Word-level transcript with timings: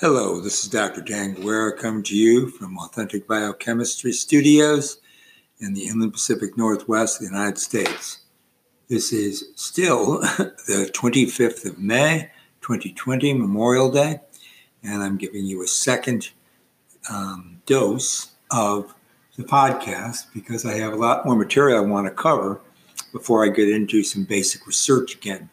Hello, 0.00 0.40
this 0.40 0.64
is 0.64 0.70
Dr. 0.70 1.02
Dan 1.02 1.34
Guerra 1.34 1.76
coming 1.76 2.02
to 2.04 2.16
you 2.16 2.48
from 2.48 2.78
Authentic 2.78 3.28
Biochemistry 3.28 4.12
Studios 4.12 4.98
in 5.58 5.74
the 5.74 5.88
Inland 5.88 6.14
Pacific 6.14 6.56
Northwest 6.56 7.16
of 7.16 7.28
the 7.28 7.36
United 7.36 7.58
States. 7.58 8.20
This 8.88 9.12
is 9.12 9.50
still 9.56 10.20
the 10.20 10.90
25th 10.94 11.66
of 11.66 11.78
May, 11.78 12.30
2020, 12.62 13.34
Memorial 13.34 13.90
Day, 13.90 14.22
and 14.82 15.02
I'm 15.02 15.18
giving 15.18 15.44
you 15.44 15.62
a 15.62 15.66
second 15.66 16.30
um, 17.10 17.60
dose 17.66 18.30
of 18.50 18.94
the 19.36 19.44
podcast 19.44 20.32
because 20.32 20.64
I 20.64 20.78
have 20.78 20.94
a 20.94 20.96
lot 20.96 21.26
more 21.26 21.36
material 21.36 21.76
I 21.76 21.86
want 21.86 22.06
to 22.06 22.10
cover 22.10 22.62
before 23.12 23.44
I 23.44 23.50
get 23.50 23.68
into 23.68 24.02
some 24.02 24.24
basic 24.24 24.66
research 24.66 25.14
again. 25.16 25.50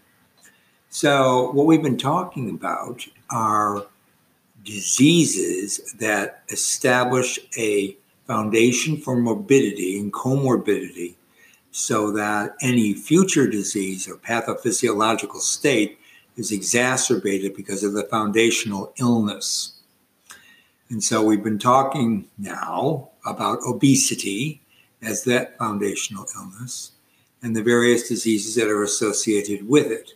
So, 0.88 1.52
what 1.52 1.66
we've 1.66 1.84
been 1.84 1.98
talking 1.98 2.50
about 2.50 3.06
are 3.30 3.88
diseases 4.68 5.94
that 5.94 6.44
establish 6.50 7.40
a 7.58 7.98
foundation 8.26 8.98
for 8.98 9.16
morbidity 9.16 9.98
and 9.98 10.12
comorbidity 10.12 11.16
so 11.72 12.12
that 12.12 12.54
any 12.62 12.94
future 12.94 13.48
disease 13.48 14.10
or 14.10 14.16
pathophysiological 14.16 15.40
state 15.40 15.98
is 16.36 16.52
exacerbated 16.52 17.56
because 17.56 17.82
of 17.84 17.94
the 17.94 18.04
foundational 18.04 18.94
illness. 19.00 19.80
And 20.90 21.02
so 21.02 21.24
we've 21.24 21.44
been 21.44 21.60
talking 21.60 22.26
now 22.38 23.10
about 23.26 23.60
obesity 23.66 24.62
as 25.02 25.24
that 25.24 25.58
foundational 25.58 26.26
illness 26.36 26.92
and 27.42 27.56
the 27.56 27.64
various 27.64 28.10
diseases 28.10 28.56
that 28.56 28.68
are 28.68 28.84
associated 28.84 29.68
with 29.68 29.88
it. 29.92 30.14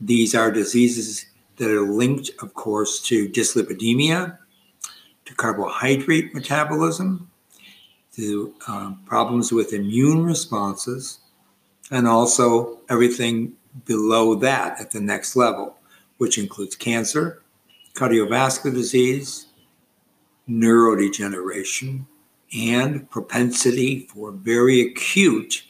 These 0.00 0.34
are 0.34 0.50
diseases 0.50 1.26
that 1.62 1.70
are 1.70 1.82
linked, 1.82 2.28
of 2.42 2.52
course, 2.54 3.00
to 3.00 3.28
dyslipidemia, 3.28 4.36
to 5.24 5.34
carbohydrate 5.36 6.34
metabolism, 6.34 7.30
to 8.16 8.52
um, 8.66 9.00
problems 9.06 9.52
with 9.52 9.72
immune 9.72 10.24
responses, 10.24 11.20
and 11.92 12.08
also 12.08 12.80
everything 12.90 13.52
below 13.84 14.34
that 14.34 14.80
at 14.80 14.90
the 14.90 15.00
next 15.00 15.36
level, 15.36 15.76
which 16.18 16.36
includes 16.36 16.74
cancer, 16.74 17.44
cardiovascular 17.94 18.74
disease, 18.74 19.46
neurodegeneration, 20.50 22.04
and 22.58 23.08
propensity 23.08 24.08
for 24.12 24.32
very 24.32 24.80
acute 24.80 25.62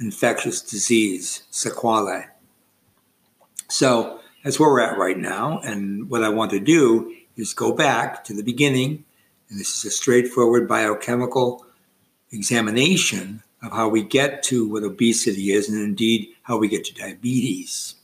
infectious 0.00 0.60
disease, 0.60 1.44
sequelae. 1.52 2.26
So 3.68 4.20
that's 4.44 4.60
where 4.60 4.68
we're 4.68 4.80
at 4.80 4.98
right 4.98 5.18
now. 5.18 5.58
And 5.60 6.08
what 6.10 6.22
I 6.22 6.28
want 6.28 6.50
to 6.52 6.60
do 6.60 7.14
is 7.36 7.54
go 7.54 7.72
back 7.72 8.22
to 8.24 8.34
the 8.34 8.42
beginning. 8.42 9.04
And 9.48 9.58
this 9.58 9.76
is 9.78 9.84
a 9.86 9.90
straightforward 9.90 10.68
biochemical 10.68 11.66
examination 12.30 13.42
of 13.62 13.72
how 13.72 13.88
we 13.88 14.02
get 14.02 14.42
to 14.44 14.68
what 14.68 14.84
obesity 14.84 15.52
is 15.52 15.68
and 15.68 15.82
indeed 15.82 16.28
how 16.42 16.58
we 16.58 16.68
get 16.68 16.84
to 16.84 16.94
diabetes. 16.94 17.94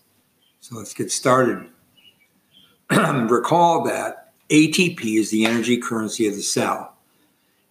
So 0.60 0.76
let's 0.76 0.94
get 0.94 1.12
started. 1.12 1.68
Recall 2.90 3.84
that 3.84 4.32
ATP 4.48 5.18
is 5.18 5.30
the 5.30 5.44
energy 5.44 5.76
currency 5.76 6.26
of 6.26 6.34
the 6.34 6.42
cell 6.42 6.96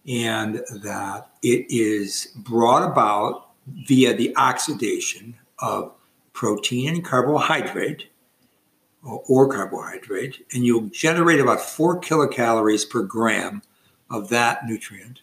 and 0.06 0.62
that 0.82 1.28
it 1.42 1.66
is 1.68 2.28
brought 2.36 2.88
about 2.88 3.48
via 3.86 4.14
the 4.14 4.34
oxidation 4.36 5.34
of 5.58 5.92
protein 6.32 6.94
and 6.94 7.04
carbohydrate 7.04 8.09
or 9.02 9.48
carbohydrate, 9.48 10.46
and 10.52 10.64
you'll 10.64 10.88
generate 10.88 11.40
about 11.40 11.60
four 11.60 12.00
kilocalories 12.00 12.88
per 12.88 13.02
gram 13.02 13.62
of 14.10 14.28
that 14.28 14.66
nutrient, 14.66 15.20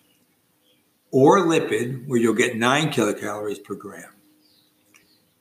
or 1.11 1.39
lipid, 1.39 2.07
where 2.07 2.19
you'll 2.19 2.33
get 2.33 2.57
nine 2.57 2.89
kilocalories 2.89 3.63
per 3.63 3.75
gram. 3.75 4.13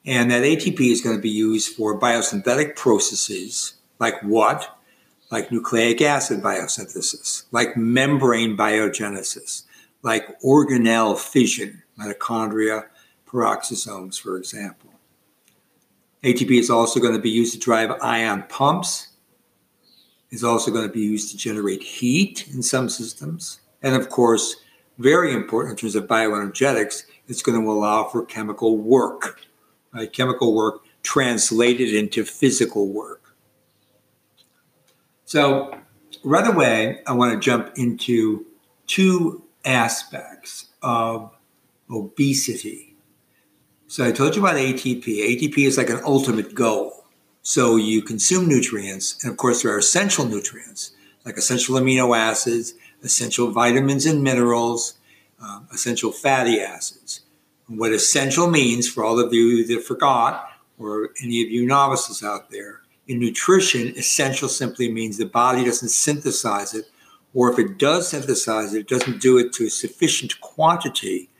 And 0.04 0.30
that 0.30 0.42
ATP 0.42 0.80
is 0.80 1.00
going 1.00 1.16
to 1.16 1.22
be 1.22 1.30
used 1.30 1.74
for 1.74 1.98
biosynthetic 1.98 2.76
processes 2.76 3.74
like 3.98 4.20
what? 4.22 4.78
Like 5.30 5.50
nucleic 5.50 6.00
acid 6.02 6.40
biosynthesis, 6.40 7.46
like 7.50 7.76
membrane 7.76 8.56
biogenesis, 8.56 9.64
like 10.02 10.40
organelle 10.40 11.18
fission, 11.18 11.82
mitochondria, 11.98 12.84
peroxisomes, 13.26 14.20
for 14.20 14.36
example. 14.36 14.90
ATP 16.22 16.58
is 16.58 16.70
also 16.70 17.00
going 17.00 17.14
to 17.14 17.20
be 17.20 17.30
used 17.30 17.52
to 17.54 17.58
drive 17.58 17.90
ion 18.02 18.44
pumps. 18.48 19.08
Is 20.30 20.42
also 20.42 20.70
going 20.72 20.86
to 20.86 20.92
be 20.92 21.00
used 21.00 21.30
to 21.30 21.36
generate 21.36 21.82
heat 21.82 22.48
in 22.52 22.62
some 22.62 22.88
systems. 22.88 23.60
And 23.82 23.94
of 23.94 24.10
course, 24.10 24.56
very 24.98 25.32
important 25.32 25.72
in 25.72 25.76
terms 25.76 25.94
of 25.94 26.06
bioenergetics, 26.06 27.04
it's 27.28 27.42
going 27.42 27.60
to 27.60 27.70
allow 27.70 28.04
for 28.04 28.24
chemical 28.24 28.76
work, 28.76 29.40
right? 29.92 30.12
Chemical 30.12 30.54
work 30.54 30.80
translated 31.02 31.94
into 31.94 32.24
physical 32.24 32.88
work. 32.88 33.36
So, 35.26 35.78
right 36.24 36.46
away, 36.46 37.02
I 37.06 37.12
want 37.12 37.32
to 37.32 37.38
jump 37.38 37.72
into 37.76 38.46
two 38.86 39.42
aspects 39.64 40.66
of 40.82 41.32
obesity 41.90 42.85
so 43.96 44.04
I 44.04 44.12
told 44.12 44.36
you 44.36 44.42
about 44.42 44.56
ATP. 44.56 45.04
ATP 45.06 45.66
is 45.66 45.78
like 45.78 45.88
an 45.88 46.02
ultimate 46.04 46.54
goal. 46.54 47.06
So 47.40 47.76
you 47.76 48.02
consume 48.02 48.46
nutrients, 48.46 49.24
and 49.24 49.32
of 49.32 49.38
course, 49.38 49.62
there 49.62 49.72
are 49.72 49.78
essential 49.78 50.26
nutrients 50.26 50.90
like 51.24 51.38
essential 51.38 51.76
amino 51.76 52.14
acids, 52.14 52.74
essential 53.02 53.52
vitamins 53.52 54.04
and 54.04 54.22
minerals, 54.22 54.98
um, 55.40 55.66
essential 55.72 56.12
fatty 56.12 56.60
acids. 56.60 57.22
And 57.68 57.78
what 57.78 57.94
essential 57.94 58.50
means 58.50 58.86
for 58.86 59.02
all 59.02 59.18
of 59.18 59.32
you 59.32 59.66
that 59.66 59.82
forgot, 59.82 60.46
or 60.78 61.08
any 61.22 61.42
of 61.42 61.50
you 61.50 61.64
novices 61.64 62.22
out 62.22 62.50
there, 62.50 62.82
in 63.08 63.18
nutrition, 63.18 63.96
essential 63.96 64.50
simply 64.50 64.92
means 64.92 65.16
the 65.16 65.24
body 65.24 65.64
doesn't 65.64 65.88
synthesize 65.88 66.74
it, 66.74 66.84
or 67.32 67.50
if 67.50 67.58
it 67.58 67.78
does 67.78 68.10
synthesize 68.10 68.74
it, 68.74 68.80
it 68.80 68.88
doesn't 68.88 69.22
do 69.22 69.38
it 69.38 69.54
to 69.54 69.64
a 69.64 69.70
sufficient 69.70 70.38
quantity 70.42 71.30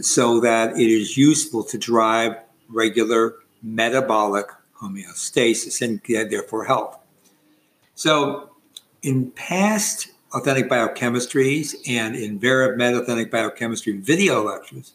so 0.00 0.40
that 0.40 0.76
it 0.76 0.88
is 0.88 1.16
useful 1.16 1.64
to 1.64 1.78
drive 1.78 2.36
regular 2.68 3.34
metabolic 3.62 4.46
homeostasis 4.80 5.82
and 5.82 6.00
therefore 6.30 6.64
health. 6.64 6.98
So, 7.94 8.50
in 9.02 9.30
past 9.32 10.08
authentic 10.32 10.68
biochemistries 10.68 11.74
and 11.88 12.14
in 12.14 12.38
VeraMed 12.38 13.00
authentic 13.00 13.30
biochemistry 13.30 13.94
video 13.98 14.44
lectures, 14.44 14.92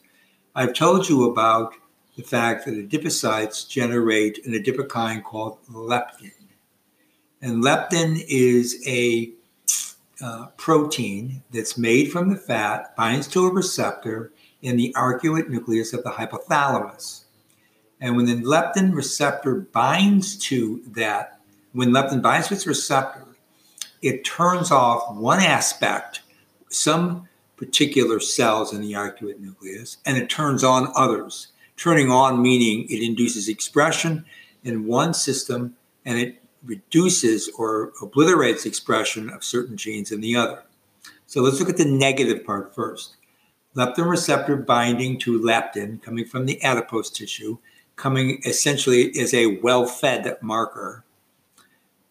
I've 0.55 0.73
told 0.73 1.09
you 1.09 1.29
about 1.29 1.73
the 2.15 2.23
fact 2.23 2.65
that 2.65 2.75
adipocytes 2.75 3.67
generate 3.67 4.45
an 4.45 4.53
adipokine 4.53 5.23
called 5.23 5.57
leptin. 5.69 6.31
And 7.41 7.63
leptin 7.63 8.23
is 8.27 8.81
a 8.87 9.31
uh, 10.21 10.47
protein 10.57 11.43
that's 11.51 11.77
made 11.77 12.11
from 12.11 12.29
the 12.29 12.37
fat, 12.37 12.95
binds 12.95 13.27
to 13.27 13.45
a 13.45 13.51
receptor, 13.53 14.31
in 14.61 14.77
the 14.77 14.93
arcuate 14.97 15.49
nucleus 15.49 15.93
of 15.93 16.03
the 16.03 16.11
hypothalamus. 16.11 17.25
And 18.01 18.15
when 18.15 18.25
the 18.25 18.35
leptin 18.35 18.93
receptor 18.93 19.55
binds 19.55 20.37
to 20.37 20.81
that, 20.87 21.39
when 21.73 21.89
leptin 21.89 22.21
binds 22.21 22.47
to 22.47 22.53
its 22.55 22.67
receptor, 22.67 23.25
it 24.01 24.23
turns 24.25 24.71
off 24.71 25.15
one 25.15 25.39
aspect, 25.39 26.21
some 26.69 27.27
particular 27.57 28.19
cells 28.19 28.73
in 28.73 28.81
the 28.81 28.93
arcuate 28.93 29.39
nucleus, 29.39 29.97
and 30.05 30.17
it 30.17 30.29
turns 30.29 30.63
on 30.63 30.91
others. 30.95 31.47
Turning 31.77 32.09
on 32.09 32.41
meaning 32.41 32.85
it 32.89 33.03
induces 33.03 33.49
expression 33.49 34.25
in 34.63 34.85
one 34.85 35.13
system 35.13 35.75
and 36.05 36.19
it 36.19 36.41
reduces 36.63 37.49
or 37.57 37.91
obliterates 38.01 38.65
expression 38.65 39.29
of 39.29 39.43
certain 39.43 39.77
genes 39.77 40.11
in 40.11 40.21
the 40.21 40.35
other. 40.35 40.63
So 41.27 41.41
let's 41.41 41.59
look 41.59 41.69
at 41.69 41.77
the 41.77 41.85
negative 41.85 42.45
part 42.45 42.73
first 42.73 43.15
leptin 43.75 44.09
receptor 44.09 44.55
binding 44.55 45.17
to 45.19 45.39
leptin 45.39 46.01
coming 46.01 46.25
from 46.25 46.45
the 46.45 46.61
adipose 46.63 47.09
tissue, 47.09 47.57
coming 47.95 48.41
essentially 48.45 49.11
as 49.19 49.33
a 49.33 49.57
well 49.57 49.85
fed 49.85 50.37
marker. 50.41 51.03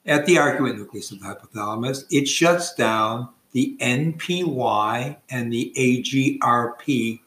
At 0.06 0.26
the 0.26 0.36
arcuate 0.36 0.76
nucleus 0.76 1.10
of 1.10 1.20
the 1.20 1.26
hypothalamus, 1.26 2.04
it 2.10 2.28
shuts 2.28 2.74
down 2.74 3.30
the 3.52 3.76
NPY 3.80 5.16
and 5.30 5.52
the 5.52 5.72
AGRP 5.76 7.20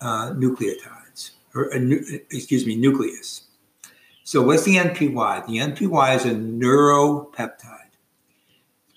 uh, 0.00 0.30
nucleotides, 0.32 1.30
or 1.54 1.72
uh, 1.72 1.78
excuse 2.30 2.66
me, 2.66 2.74
nucleus. 2.74 3.42
So, 4.24 4.42
what's 4.42 4.64
the 4.64 4.76
NPY? 4.76 5.46
The 5.46 5.58
NPY 5.58 6.16
is 6.16 6.24
a 6.24 6.30
neuropeptide, 6.30 7.92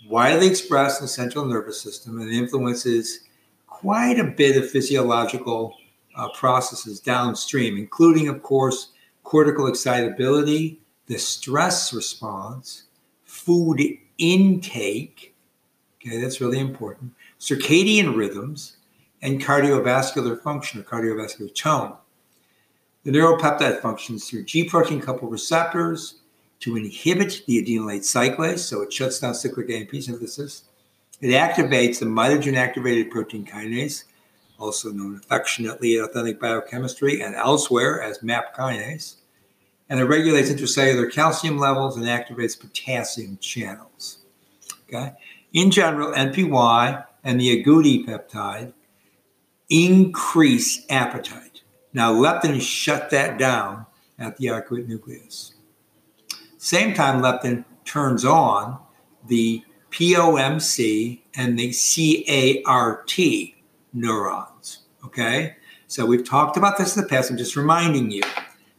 widely 0.07 0.47
expressed 0.47 1.01
in 1.01 1.05
the 1.05 1.09
central 1.09 1.45
nervous 1.45 1.79
system 1.79 2.19
and 2.19 2.31
influences 2.31 3.26
quite 3.81 4.19
a 4.19 4.23
bit 4.23 4.57
of 4.57 4.69
physiological 4.69 5.75
uh, 6.15 6.29
processes 6.29 6.99
downstream, 6.99 7.77
including, 7.77 8.27
of 8.27 8.41
course, 8.41 8.89
cortical 9.23 9.67
excitability, 9.67 10.79
the 11.05 11.17
stress 11.17 11.93
response, 11.93 12.83
food 13.23 13.79
intake. 14.17 15.35
Okay, 16.01 16.19
that's 16.19 16.41
really 16.41 16.59
important. 16.59 17.11
Circadian 17.39 18.15
rhythms 18.15 18.77
and 19.21 19.41
cardiovascular 19.41 20.41
function 20.41 20.79
or 20.79 20.83
cardiovascular 20.83 21.53
tone. 21.53 21.93
The 23.03 23.11
neuropeptide 23.11 23.81
functions 23.81 24.27
through 24.27 24.45
G 24.45 24.63
protein 24.63 25.01
coupled 25.01 25.31
receptors 25.31 26.15
to 26.61 26.75
inhibit 26.77 27.43
the 27.45 27.63
adenylate 27.63 28.01
cyclase, 28.01 28.59
so 28.59 28.81
it 28.81 28.91
shuts 28.91 29.19
down 29.19 29.35
cyclic 29.35 29.69
AMP 29.69 30.01
synthesis. 30.01 30.63
It 31.19 31.29
activates 31.29 31.99
the 31.99 32.05
mitogen 32.05 32.55
activated 32.55 33.09
protein 33.09 33.45
kinase, 33.45 34.03
also 34.59 34.91
known 34.91 35.15
affectionately 35.17 35.97
in 35.97 36.03
authentic 36.03 36.39
biochemistry 36.39 37.21
and 37.21 37.35
elsewhere 37.35 38.01
as 38.01 38.21
MAP 38.21 38.55
kinase. 38.55 39.15
And 39.89 39.99
it 39.99 40.05
regulates 40.05 40.49
intracellular 40.49 41.11
calcium 41.11 41.57
levels 41.57 41.97
and 41.97 42.05
activates 42.05 42.59
potassium 42.59 43.37
channels. 43.41 44.19
Okay. 44.87 45.13
In 45.53 45.71
general, 45.71 46.13
NPY 46.13 47.05
and 47.23 47.39
the 47.39 47.63
agouti 47.63 48.05
peptide 48.05 48.73
increase 49.69 50.85
appetite. 50.89 51.61
Now, 51.93 52.13
leptin 52.13 52.61
shut 52.61 53.09
that 53.09 53.37
down 53.37 53.85
at 54.19 54.37
the 54.37 54.47
arcuate 54.47 54.87
nucleus. 54.87 55.55
Same 56.57 56.93
time, 56.93 57.21
leptin 57.21 57.65
turns 57.85 58.23
on 58.25 58.79
the 59.27 59.63
POMC 59.91 61.21
and 61.35 61.57
the 61.57 61.73
CART 62.65 63.13
neurons. 63.93 64.79
Okay, 65.05 65.55
so 65.87 66.05
we've 66.05 66.27
talked 66.27 66.57
about 66.57 66.77
this 66.77 66.95
in 66.95 67.03
the 67.03 67.07
past. 67.07 67.31
I'm 67.31 67.37
just 67.37 67.55
reminding 67.55 68.11
you. 68.11 68.23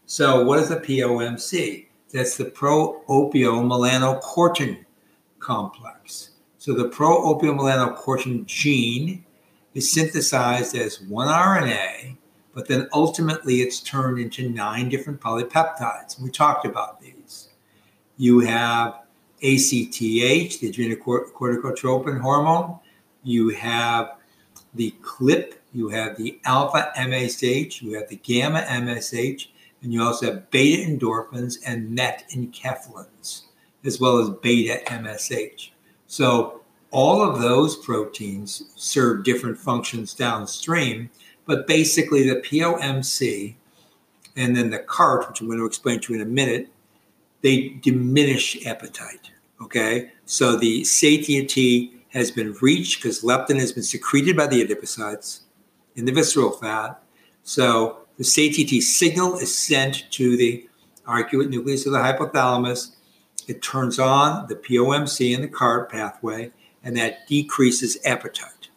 So, 0.06 0.44
what 0.44 0.58
is 0.58 0.68
the 0.68 0.76
POMC? 0.76 1.86
That's 2.12 2.36
the 2.36 2.44
pro-opiomelanocortin 2.46 4.84
complex. 5.38 6.30
So, 6.58 6.74
the 6.74 6.88
pro-opiomelanocortin 6.88 8.46
gene 8.46 9.24
is 9.74 9.92
synthesized 9.92 10.76
as 10.76 11.00
one 11.00 11.28
RNA, 11.28 12.16
but 12.54 12.68
then 12.68 12.88
ultimately 12.92 13.60
it's 13.60 13.80
turned 13.80 14.18
into 14.18 14.48
nine 14.48 14.88
different 14.88 15.20
polypeptides. 15.20 16.20
We 16.20 16.30
talked 16.30 16.66
about 16.66 17.00
these. 17.00 17.48
You 18.16 18.40
have 18.40 18.94
ACTH, 19.42 20.60
the 20.60 20.72
adrenocorticotropin 20.72 22.20
hormone. 22.20 22.78
You 23.22 23.50
have 23.50 24.16
the 24.74 24.90
CLIP, 25.02 25.62
you 25.72 25.88
have 25.88 26.16
the 26.16 26.40
alpha 26.44 26.92
MSH, 26.96 27.82
you 27.82 27.94
have 27.94 28.08
the 28.08 28.16
gamma 28.16 28.62
MSH, 28.62 29.48
and 29.82 29.92
you 29.92 30.02
also 30.02 30.26
have 30.26 30.50
beta 30.50 30.88
endorphins 30.88 31.58
and 31.64 31.90
MET 31.90 32.24
enkephalins, 32.34 33.42
as 33.84 34.00
well 34.00 34.18
as 34.18 34.30
beta 34.30 34.82
MSH. 34.86 35.70
So 36.06 36.62
all 36.90 37.22
of 37.22 37.40
those 37.40 37.76
proteins 37.76 38.64
serve 38.76 39.24
different 39.24 39.58
functions 39.58 40.14
downstream, 40.14 41.10
but 41.46 41.66
basically 41.66 42.28
the 42.28 42.40
POMC 42.40 43.54
and 44.36 44.56
then 44.56 44.70
the 44.70 44.78
CART, 44.78 45.28
which 45.28 45.40
I'm 45.40 45.48
going 45.48 45.58
to 45.58 45.66
explain 45.66 46.00
to 46.00 46.12
you 46.12 46.20
in 46.20 46.26
a 46.26 46.30
minute, 46.30 46.68
they 47.42 47.70
diminish 47.80 48.64
appetite. 48.66 49.30
Okay, 49.60 50.12
so 50.24 50.56
the 50.56 50.84
satiety 50.84 51.92
has 52.10 52.30
been 52.30 52.54
reached 52.60 53.02
because 53.02 53.22
leptin 53.22 53.58
has 53.58 53.72
been 53.72 53.82
secreted 53.82 54.36
by 54.36 54.46
the 54.46 54.64
adipocytes 54.64 55.40
in 55.96 56.04
the 56.04 56.12
visceral 56.12 56.52
fat. 56.52 57.02
So 57.42 57.98
the 58.16 58.24
satiety 58.24 58.80
signal 58.80 59.36
is 59.38 59.56
sent 59.56 60.10
to 60.12 60.36
the 60.36 60.68
arcuate 61.06 61.50
nucleus 61.50 61.86
of 61.86 61.92
the 61.92 61.98
hypothalamus. 61.98 62.94
It 63.46 63.62
turns 63.62 63.98
on 63.98 64.46
the 64.48 64.54
POMC 64.54 65.34
and 65.34 65.42
the 65.42 65.48
CART 65.48 65.90
pathway, 65.90 66.52
and 66.84 66.96
that 66.96 67.26
decreases 67.26 67.98
appetite. 68.04 68.68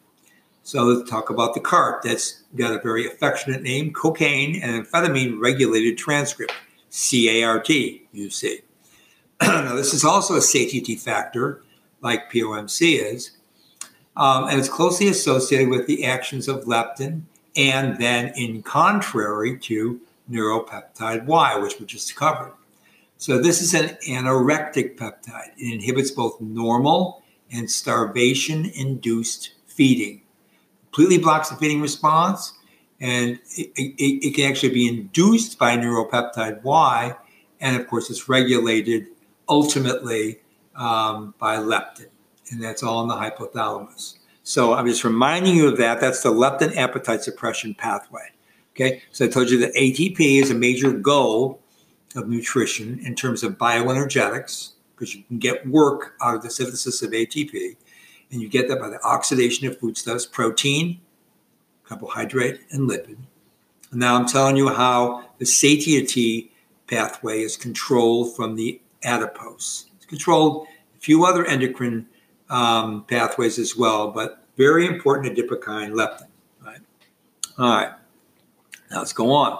So 0.64 0.84
let's 0.84 1.10
talk 1.10 1.30
about 1.30 1.54
the 1.54 1.60
CART. 1.60 2.04
That's 2.04 2.44
got 2.56 2.74
a 2.74 2.82
very 2.82 3.06
affectionate 3.06 3.62
name 3.62 3.94
cocaine 3.94 4.62
and 4.62 4.86
amphetamine 4.86 5.40
regulated 5.40 5.98
transcript, 5.98 6.54
CART, 6.92 7.70
you 7.70 8.30
see. 8.30 8.60
now, 9.42 9.76
this 9.76 9.94
is 9.94 10.04
also 10.04 10.36
a 10.36 10.42
satiety 10.42 10.96
factor, 10.96 11.64
like 12.02 12.32
POMC 12.32 13.14
is, 13.14 13.32
um, 14.18 14.48
and 14.48 14.60
it's 14.60 14.70
closely 14.70 15.08
associated 15.08 15.70
with 15.70 15.88
the 15.88 16.06
actions 16.06 16.48
of 16.48 16.66
leptin, 16.66 17.24
and 17.56 17.98
then 17.98 18.34
in 18.36 18.62
contrary 18.62 19.58
to 19.60 20.00
neuropeptide 20.30 21.26
Y, 21.26 21.58
which 21.58 21.80
we 21.80 21.86
just 21.86 22.16
covered. 22.16 22.54
So, 23.18 23.38
this 23.38 23.62
is 23.62 23.74
an 23.74 23.98
anorectic 24.08 24.98
peptide. 24.98 25.52
It 25.58 25.74
inhibits 25.74 26.12
both 26.12 26.42
normal 26.42 27.24
and 27.52 27.70
starvation 27.70 28.66
induced 28.76 29.54
feeding. 29.68 30.22
Completely 30.92 31.20
blocks 31.20 31.50
the 31.50 31.56
feeding 31.56 31.82
response, 31.82 32.54
and 33.02 33.40
it, 33.58 33.72
it, 33.76 34.28
it, 34.28 34.36
can 34.36 34.50
actually 34.50 34.74
be 34.74 34.88
induced 34.88 35.58
by 35.58 35.76
neuropeptide 35.76 36.62
Y, 36.62 37.16
and 37.60 37.76
of 37.76 37.88
course, 37.88 38.12
it's 38.12 38.30
regulated 38.30 39.08
ultimately 39.50 40.40
um, 40.76 41.34
by 41.40 41.58
leptin, 41.58 42.10
and 42.52 42.64
that's 42.64 42.84
all 42.84 43.02
in 43.02 43.08
the 43.08 43.16
hypothalamus. 43.16 44.20
So 44.44 44.74
I'm 44.74 44.86
just 44.86 45.04
reminding 45.04 45.56
you 45.56 45.68
of 45.68 45.78
that. 45.78 46.00
That's 46.00 46.22
the 46.22 46.32
leptin 46.32 46.78
appetite 46.78 47.24
suppression 47.24 47.74
pathway. 47.74 48.30
Okay, 48.76 49.02
so 49.12 49.26
I 49.26 49.28
told 49.28 49.50
you 49.50 49.58
that 49.60 49.74
ATP 49.74 50.42
is 50.42 50.52
a 50.52 50.56
major 50.56 50.92
goal 50.94 51.60
of 52.16 52.30
nutrition 52.30 53.00
in 53.04 53.16
terms 53.16 53.44
of 53.44 53.58
bioenergetics 53.58 54.72
because 54.96 55.16
you 55.16 55.24
can 55.24 55.40
get 55.40 55.68
work 55.68 56.14
out 56.22 56.36
of 56.36 56.44
the 56.44 56.52
synthesis 56.52 57.02
of 57.02 57.10
ATP, 57.10 57.76
and 58.32 58.42
you 58.42 58.48
get 58.48 58.68
that 58.68 58.80
by 58.80 58.90
the 58.90 59.02
oxidation 59.04 59.68
of 59.68 59.80
foodstuffs, 59.80 60.28
protein, 60.28 61.02
carbohydrate, 61.92 62.62
and 62.72 62.90
lipid. 62.90 63.18
Now 63.92 64.16
I'm 64.16 64.26
telling 64.26 64.56
you 64.56 64.70
how 64.70 65.26
the 65.40 65.46
satiety 65.46 66.50
pathway 66.88 67.42
is 67.42 67.58
controlled 67.58 68.34
from 68.34 68.56
the 68.56 68.80
adipose. 69.04 69.90
It's 69.98 70.06
controlled 70.06 70.68
a 70.96 71.00
few 71.00 71.26
other 71.26 71.46
endocrine 71.46 72.08
um, 72.50 73.04
pathways 73.10 73.60
as 73.60 73.76
well, 73.76 74.10
but 74.10 74.46
very 74.56 74.88
important 74.88 75.36
adipokine 75.36 75.92
leptin. 75.92 76.28
Right? 76.66 76.80
All 77.58 77.76
right. 77.76 77.92
Now 78.90 79.00
let's 79.00 79.14
go 79.14 79.34
on. 79.34 79.60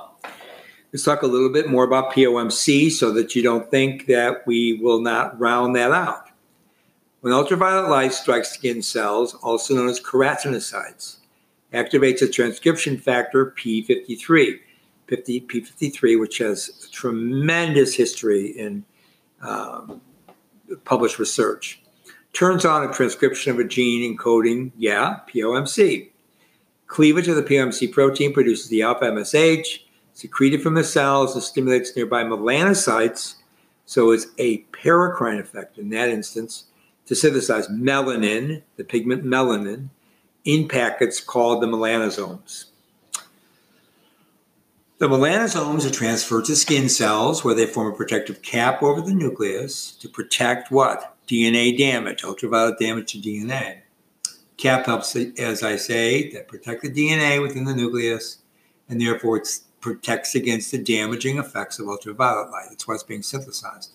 Let's 0.94 1.04
talk 1.04 1.24
a 1.24 1.28
little 1.28 1.52
bit 1.52 1.70
more 1.70 1.84
about 1.84 2.14
POMC 2.14 2.92
so 2.92 3.12
that 3.12 3.36
you 3.36 3.44
don't 3.44 3.70
think 3.70 4.06
that 4.06 4.48
we 4.48 4.80
will 4.82 5.02
not 5.02 5.38
round 5.38 5.76
that 5.76 5.92
out. 5.92 6.30
When 7.20 7.34
ultraviolet 7.34 7.90
light 7.90 8.14
strikes 8.14 8.52
skin 8.52 8.82
cells, 8.82 9.36
also 9.36 9.76
known 9.76 9.90
as 9.90 10.00
keratinocytes, 10.00 11.18
activates 11.74 12.22
a 12.22 12.28
transcription 12.28 12.98
factor 12.98 13.54
P53, 13.58 14.60
50, 15.08 15.42
P53, 15.42 16.20
which 16.20 16.38
has 16.40 16.88
tremendous 16.92 17.96
history 17.96 18.48
in 18.48 18.84
um, 19.42 20.02
published 20.86 21.20
research. 21.20 21.82
Turns 22.34 22.66
on 22.66 22.90
a 22.90 22.94
transcription 22.94 23.52
of 23.52 23.60
a 23.60 23.64
gene 23.64 24.18
encoding, 24.18 24.72
yeah, 24.78 25.20
POMC. 25.34 26.10
Cleavage 26.88 27.28
of 27.28 27.36
the 27.36 27.44
POMC 27.44 27.92
protein 27.92 28.34
produces 28.34 28.70
the 28.70 28.82
alpha 28.82 29.06
MSH, 29.06 29.80
secreted 30.14 30.62
from 30.62 30.74
the 30.74 30.84
cells 30.84 31.34
and 31.36 31.44
stimulates 31.44 31.96
nearby 31.96 32.24
melanocytes. 32.24 33.36
So 33.86 34.12
it's 34.12 34.28
a 34.38 34.60
paracrine 34.72 35.40
effect 35.40 35.78
in 35.78 35.90
that 35.90 36.10
instance 36.10 36.66
to 37.08 37.16
synthesize 37.16 37.68
melanin, 37.68 38.62
the 38.78 38.84
pigment 38.84 39.26
melanin, 39.26 39.90
in 40.46 40.68
packets 40.68 41.20
called 41.20 41.62
the 41.62 41.68
melanosomes. 41.68 42.66
The 44.98 45.08
melanosomes 45.08 45.86
are 45.86 45.94
transferred 45.94 46.46
to 46.46 46.56
skin 46.56 46.88
cells 46.88 47.44
where 47.44 47.56
they 47.56 47.66
form 47.66 47.92
a 47.92 47.96
protective 47.96 48.42
cap 48.44 48.84
over 48.84 49.02
the 49.02 49.14
nucleus 49.14 49.94
to 49.94 50.08
protect 50.08 50.72
what? 50.72 51.16
DNA 51.28 51.78
damage, 51.78 52.24
ultraviolet 52.24 52.78
damage 52.78 53.14
to 53.14 53.18
DNA. 53.18 53.80
Cap 54.58 54.86
helps, 54.86 55.16
as 55.16 55.64
I 55.64 55.78
say, 55.78 56.30
to 56.30 56.44
protect 56.44 56.84
the 56.84 56.92
DNA 56.92 57.42
within 57.42 57.64
the 57.64 57.74
nucleus, 57.74 58.40
and 58.90 59.02
therefore 59.02 59.38
it 59.38 59.48
protects 59.80 60.36
against 60.36 60.72
the 60.72 60.78
damaging 60.78 61.40
effects 61.40 61.80
of 61.80 61.88
ultraviolet 61.88 62.52
light. 62.52 62.68
That's 62.70 62.88
why 62.88 62.96
it's 62.96 63.04
being 63.04 63.24
synthesized. 63.24 63.92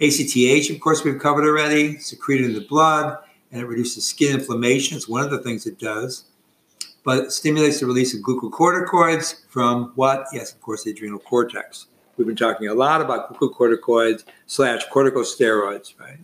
ACTH, 0.00 0.70
of 0.70 0.80
course, 0.80 1.04
we've 1.04 1.20
covered 1.20 1.46
already, 1.46 1.98
secreted 1.98 2.46
in 2.46 2.54
the 2.54 2.66
blood, 2.66 3.18
and 3.52 3.60
it 3.60 3.66
reduces 3.66 4.06
skin 4.06 4.38
inflammation. 4.38 4.96
It's 4.96 5.08
one 5.08 5.24
of 5.24 5.30
the 5.30 5.38
things 5.38 5.66
it 5.66 5.78
does 5.78 6.24
but 7.06 7.18
it 7.18 7.32
stimulates 7.32 7.78
the 7.78 7.86
release 7.86 8.12
of 8.14 8.20
glucocorticoids 8.20 9.46
from 9.48 9.92
what? 9.94 10.26
Yes, 10.32 10.52
of 10.52 10.60
course, 10.60 10.82
the 10.82 10.90
adrenal 10.90 11.20
cortex. 11.20 11.86
We've 12.16 12.26
been 12.26 12.34
talking 12.34 12.66
a 12.66 12.74
lot 12.74 13.00
about 13.00 13.32
glucocorticoids 13.32 14.24
slash 14.46 14.84
corticosteroids, 14.88 15.98
right? 16.00 16.18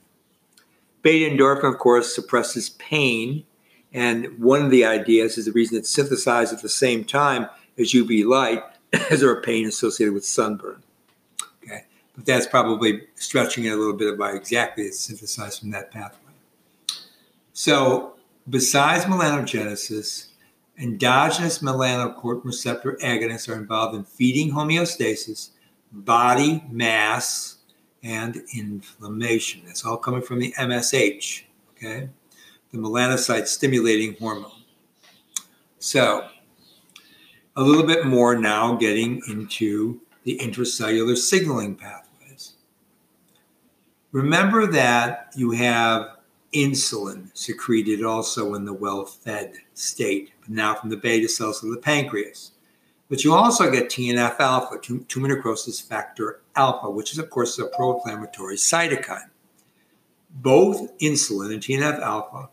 Beta 1.02 1.32
endorphin, 1.32 1.72
of 1.72 1.78
course, 1.78 2.12
suppresses 2.12 2.70
pain. 2.70 3.44
And 3.92 4.36
one 4.40 4.62
of 4.62 4.70
the 4.72 4.84
ideas 4.84 5.38
is 5.38 5.44
the 5.44 5.52
reason 5.52 5.78
it's 5.78 5.88
synthesized 5.88 6.52
at 6.52 6.62
the 6.62 6.68
same 6.68 7.04
time 7.04 7.48
as 7.78 7.92
UV 7.92 8.26
light 8.26 8.64
is 8.92 9.20
there 9.20 9.32
a 9.32 9.40
pain 9.40 9.68
associated 9.68 10.14
with 10.14 10.24
sunburn. 10.26 10.82
Okay. 11.62 11.84
but 12.16 12.26
that's 12.26 12.48
probably 12.48 13.02
stretching 13.14 13.66
it 13.66 13.70
a 13.70 13.76
little 13.76 13.92
bit 13.92 14.18
by 14.18 14.32
exactly 14.32 14.82
it's 14.82 14.98
synthesized 14.98 15.60
from 15.60 15.70
that 15.70 15.92
pathway. 15.92 16.21
So, 17.64 18.14
besides 18.50 19.04
melanogenesis, 19.04 20.30
endogenous 20.78 21.60
melanocortin 21.60 22.44
receptor 22.44 22.98
agonists 23.04 23.48
are 23.48 23.56
involved 23.56 23.94
in 23.94 24.02
feeding 24.02 24.50
homeostasis, 24.50 25.50
body 25.92 26.64
mass, 26.68 27.58
and 28.02 28.42
inflammation. 28.52 29.62
That's 29.64 29.84
all 29.84 29.96
coming 29.96 30.22
from 30.22 30.40
the 30.40 30.52
MSH, 30.58 31.44
okay? 31.76 32.08
The 32.72 32.78
melanocyte 32.78 33.46
stimulating 33.46 34.16
hormone. 34.18 34.64
So, 35.78 36.26
a 37.54 37.62
little 37.62 37.86
bit 37.86 38.06
more 38.06 38.34
now 38.34 38.74
getting 38.74 39.22
into 39.28 40.00
the 40.24 40.36
intracellular 40.38 41.16
signaling 41.16 41.76
pathways. 41.76 42.54
Remember 44.10 44.66
that 44.66 45.32
you 45.36 45.52
have 45.52 46.16
insulin 46.52 47.36
secreted 47.36 48.04
also 48.04 48.54
in 48.54 48.64
the 48.64 48.72
well 48.72 49.04
fed 49.04 49.54
state, 49.74 50.30
but 50.40 50.50
now 50.50 50.74
from 50.74 50.90
the 50.90 50.96
beta 50.96 51.28
cells 51.28 51.62
of 51.62 51.70
the 51.70 51.76
pancreas. 51.76 52.50
But 53.08 53.22
you 53.24 53.34
also 53.34 53.70
get 53.70 53.90
TNF 53.90 54.40
alpha, 54.40 54.78
tumor 54.78 55.28
necrosis 55.28 55.80
factor 55.80 56.40
alpha, 56.56 56.90
which 56.90 57.12
is, 57.12 57.18
of 57.18 57.30
course, 57.30 57.58
a 57.58 57.66
pro 57.66 57.96
inflammatory 57.96 58.56
cytokine. 58.56 59.28
Both 60.30 60.98
insulin 60.98 61.52
and 61.52 61.62
TNF 61.62 62.00
alpha 62.00 62.48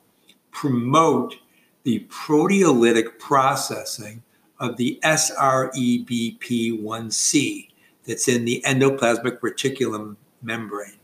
promote 0.52 1.38
the 1.84 2.06
proteolytic 2.10 3.20
processing 3.20 4.22
of 4.60 4.76
the 4.76 5.00
SREBP1C 5.04 7.70
that's 8.06 8.28
in 8.28 8.44
the 8.44 8.62
endoplasmic 8.66 9.40
reticulum 9.40 10.18
membrane. 10.42 10.99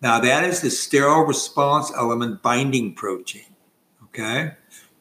Now, 0.00 0.20
that 0.20 0.44
is 0.44 0.60
the 0.60 0.68
sterol 0.68 1.26
response 1.26 1.92
element 1.96 2.42
binding 2.42 2.94
protein. 2.94 3.54
Okay? 4.04 4.52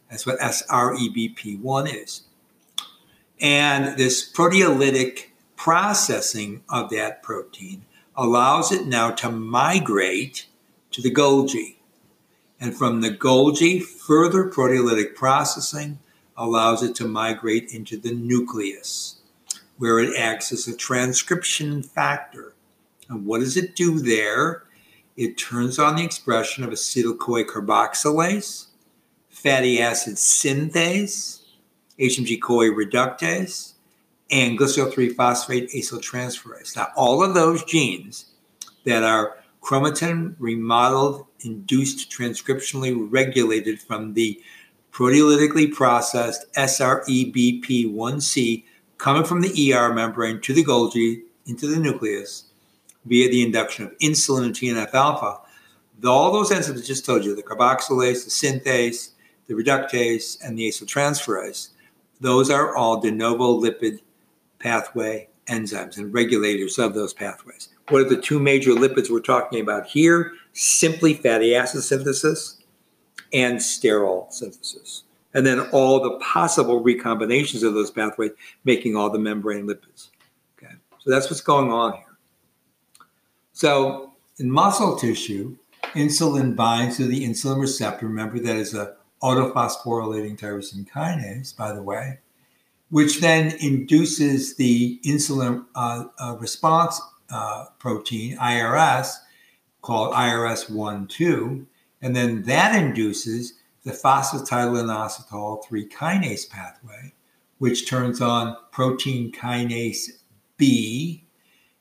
That's 0.09 0.25
what 0.25 0.39
SREBP1 0.39 2.03
is. 2.03 2.23
And 3.39 3.97
this 3.97 4.31
proteolytic 4.31 5.27
processing 5.55 6.63
of 6.69 6.89
that 6.89 7.21
protein 7.21 7.85
allows 8.15 8.71
it 8.71 8.87
now 8.87 9.11
to 9.11 9.29
migrate 9.29 10.47
to 10.91 11.01
the 11.01 11.13
Golgi. 11.13 11.75
And 12.59 12.75
from 12.75 13.01
the 13.01 13.11
Golgi, 13.11 13.83
further 13.83 14.49
proteolytic 14.49 15.13
processing 15.13 15.99
allows 16.35 16.81
it 16.81 16.95
to 16.95 17.07
migrate 17.07 17.71
into 17.71 17.97
the 17.97 18.13
nucleus, 18.13 19.17
where 19.77 19.99
it 19.99 20.15
acts 20.17 20.51
as 20.51 20.67
a 20.67 20.75
transcription 20.75 21.83
factor. 21.83 22.53
And 23.09 23.25
what 23.25 23.39
does 23.39 23.57
it 23.57 23.75
do 23.75 23.99
there? 23.99 24.63
It 25.17 25.35
turns 25.35 25.79
on 25.79 25.95
the 25.95 26.03
expression 26.03 26.63
of 26.63 26.69
acetyl 26.69 27.17
CoA 27.17 27.43
carboxylase, 27.43 28.67
fatty 29.29 29.81
acid 29.81 30.15
synthase, 30.15 31.41
HMG 31.99 32.39
CoA 32.39 32.65
reductase, 32.65 33.73
and 34.29 34.59
glycerol 34.59 34.93
3 34.93 35.09
phosphate 35.09 35.71
acyltransferase. 35.71 36.75
Now, 36.75 36.89
all 36.95 37.23
of 37.23 37.33
those 37.33 37.63
genes 37.63 38.27
that 38.83 39.01
are 39.01 39.39
chromatin 39.63 40.35
remodeled, 40.37 41.25
induced, 41.39 42.11
transcriptionally 42.11 43.07
regulated 43.09 43.81
from 43.81 44.13
the 44.13 44.39
proteolytically 44.91 45.73
processed 45.73 46.45
SREBP1C 46.53 48.63
coming 48.99 49.23
from 49.23 49.41
the 49.41 49.73
ER 49.73 49.91
membrane 49.93 50.41
to 50.41 50.53
the 50.53 50.63
Golgi 50.63 51.23
into 51.47 51.65
the 51.65 51.79
nucleus 51.79 52.46
via 53.07 53.29
the 53.29 53.43
induction 53.43 53.85
of 53.85 53.97
insulin 53.99 54.45
and 54.45 54.55
TNF 54.55 54.93
alpha. 54.93 55.39
All 56.05 56.31
those 56.31 56.51
enzymes 56.51 56.81
I 56.81 56.85
just 56.85 57.05
told 57.05 57.25
you, 57.25 57.35
the 57.35 57.43
carboxylase, 57.43 58.23
the 58.23 58.29
synthase, 58.29 59.11
the 59.47 59.53
reductase, 59.53 60.37
and 60.43 60.57
the 60.57 60.67
acetyltransferase, 60.67 61.69
those 62.19 62.49
are 62.49 62.75
all 62.75 62.99
de 62.99 63.11
novo 63.11 63.59
lipid 63.59 63.99
pathway 64.59 65.29
enzymes 65.47 65.97
and 65.97 66.13
regulators 66.13 66.77
of 66.77 66.93
those 66.93 67.13
pathways. 67.13 67.69
What 67.89 68.01
are 68.01 68.09
the 68.09 68.21
two 68.21 68.39
major 68.39 68.71
lipids 68.71 69.09
we're 69.09 69.21
talking 69.21 69.61
about 69.61 69.87
here? 69.87 70.33
Simply 70.53 71.13
fatty 71.13 71.55
acid 71.55 71.83
synthesis 71.83 72.57
and 73.33 73.57
sterol 73.57 74.31
synthesis. 74.31 75.03
And 75.33 75.45
then 75.45 75.61
all 75.71 76.01
the 76.01 76.17
possible 76.19 76.83
recombinations 76.83 77.63
of 77.63 77.73
those 77.73 77.91
pathways 77.91 78.31
making 78.65 78.95
all 78.95 79.09
the 79.09 79.19
membrane 79.19 79.67
lipids. 79.67 80.09
Okay. 80.57 80.73
So 80.99 81.11
that's 81.11 81.29
what's 81.29 81.41
going 81.41 81.71
on 81.71 81.93
here. 81.93 82.06
So 83.57 84.13
in 84.37 84.51
muscle 84.51 84.95
tissue, 84.97 85.57
insulin 85.93 86.55
binds 86.55 86.97
to 86.97 87.05
the 87.05 87.25
insulin 87.25 87.59
receptor. 87.59 88.07
Remember 88.07 88.39
that 88.39 88.55
is 88.55 88.73
a 88.73 88.95
autophosphorylating 89.23 90.37
tyrosine 90.39 90.87
kinase, 90.87 91.57
by 91.57 91.71
the 91.73 91.81
way 91.81 92.19
which 92.89 93.19
then 93.19 93.53
induces 93.59 94.55
the 94.55 94.99
insulin 95.05 95.65
uh, 95.75 96.05
uh, 96.19 96.37
response 96.39 97.01
uh, 97.29 97.65
protein, 97.79 98.37
IRS, 98.37 99.13
called 99.81 100.13
IRS1 100.13 101.09
2. 101.09 101.67
And 102.01 102.15
then 102.15 102.43
that 102.43 102.75
induces 102.75 103.53
the 103.83 103.91
phosphatidylinositol 103.91 105.65
3 105.65 105.89
kinase 105.89 106.49
pathway, 106.49 107.13
which 107.57 107.89
turns 107.89 108.21
on 108.21 108.55
protein 108.71 109.31
kinase 109.31 110.09
B. 110.57 111.26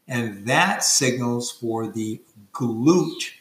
And 0.09 0.47
that 0.47 0.85
signals 0.85 1.51
for 1.51 1.87
the 1.87 2.21
GLUT 2.53 3.33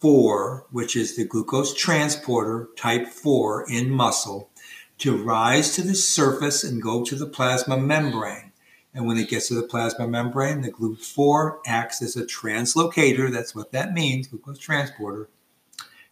4, 0.00 0.66
which 0.70 0.96
is 0.96 1.16
the 1.16 1.24
glucose 1.24 1.74
transporter 1.74 2.68
type 2.76 3.08
4 3.08 3.66
in 3.70 3.90
muscle 3.90 4.50
to 4.98 5.16
rise 5.16 5.74
to 5.74 5.82
the 5.82 5.94
surface 5.94 6.64
and 6.64 6.82
go 6.82 7.04
to 7.04 7.14
the 7.14 7.26
plasma 7.26 7.76
membrane. 7.76 8.52
And 8.94 9.06
when 9.06 9.18
it 9.18 9.28
gets 9.28 9.48
to 9.48 9.54
the 9.54 9.62
plasma 9.62 10.08
membrane, 10.08 10.62
the 10.62 10.72
GLUT4 10.72 11.58
acts 11.66 12.00
as 12.02 12.16
a 12.16 12.24
translocator. 12.24 13.30
That's 13.30 13.54
what 13.54 13.72
that 13.72 13.92
means, 13.92 14.28
glucose 14.28 14.58
transporter, 14.58 15.28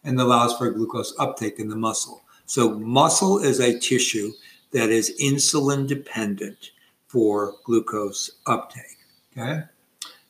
and 0.03 0.19
allows 0.19 0.55
for 0.55 0.69
glucose 0.69 1.13
uptake 1.17 1.59
in 1.59 1.69
the 1.69 1.75
muscle. 1.75 2.21
So, 2.45 2.77
muscle 2.77 3.39
is 3.39 3.59
a 3.59 3.79
tissue 3.79 4.33
that 4.71 4.89
is 4.89 5.19
insulin 5.19 5.87
dependent 5.87 6.71
for 7.07 7.55
glucose 7.63 8.29
uptake. 8.45 8.94
Okay. 9.37 9.63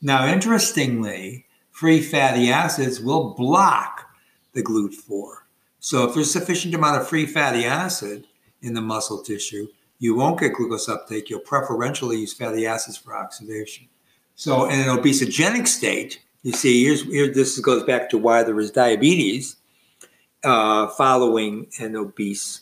Now, 0.01 0.27
interestingly, 0.27 1.45
free 1.71 2.01
fatty 2.01 2.49
acids 2.49 2.99
will 2.99 3.33
block 3.33 4.09
the 4.53 4.63
GLUT4. 4.63 5.33
So, 5.79 6.07
if 6.07 6.15
there's 6.15 6.31
sufficient 6.31 6.73
amount 6.73 7.01
of 7.01 7.07
free 7.07 7.25
fatty 7.25 7.65
acid, 7.65 8.25
in 8.65 8.73
the 8.73 8.81
muscle 8.81 9.21
tissue, 9.21 9.67
you 9.99 10.15
won't 10.15 10.39
get 10.39 10.53
glucose 10.53 10.89
uptake. 10.89 11.29
You'll 11.29 11.39
preferentially 11.39 12.17
use 12.17 12.33
fatty 12.33 12.65
acids 12.65 12.97
for 12.97 13.15
oxidation. 13.15 13.87
So, 14.35 14.65
in 14.65 14.79
an 14.79 14.87
obesogenic 14.87 15.67
state, 15.67 16.21
you 16.43 16.51
see, 16.51 16.83
here's 16.83 17.03
here, 17.03 17.31
this 17.31 17.57
goes 17.59 17.83
back 17.83 18.09
to 18.09 18.17
why 18.17 18.43
there 18.43 18.59
is 18.59 18.71
diabetes 18.71 19.55
uh, 20.43 20.87
following 20.87 21.67
an 21.79 21.95
obese 21.95 22.61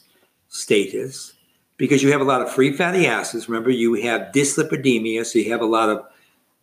status, 0.49 1.33
because 1.77 2.03
you 2.03 2.11
have 2.11 2.21
a 2.21 2.25
lot 2.25 2.41
of 2.41 2.51
free 2.51 2.71
fatty 2.73 3.07
acids. 3.07 3.49
Remember, 3.49 3.71
you 3.71 3.95
have 3.95 4.31
dyslipidemia, 4.33 5.25
so 5.25 5.39
you 5.39 5.51
have 5.51 5.61
a 5.61 5.65
lot 5.65 5.89
of 5.89 6.05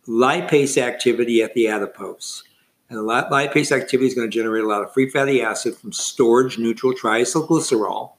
lipase 0.07 0.77
activity 0.77 1.41
at 1.41 1.53
the 1.53 1.67
adipose. 1.67 2.43
And 2.89 2.99
lipase 2.99 3.71
activity 3.71 4.07
is 4.07 4.15
going 4.15 4.29
to 4.29 4.35
generate 4.35 4.63
a 4.63 4.67
lot 4.67 4.83
of 4.83 4.93
free 4.93 5.09
fatty 5.09 5.41
acid 5.41 5.75
from 5.75 5.93
storage 5.93 6.57
neutral 6.57 6.93
triacylglycerol 6.93 8.13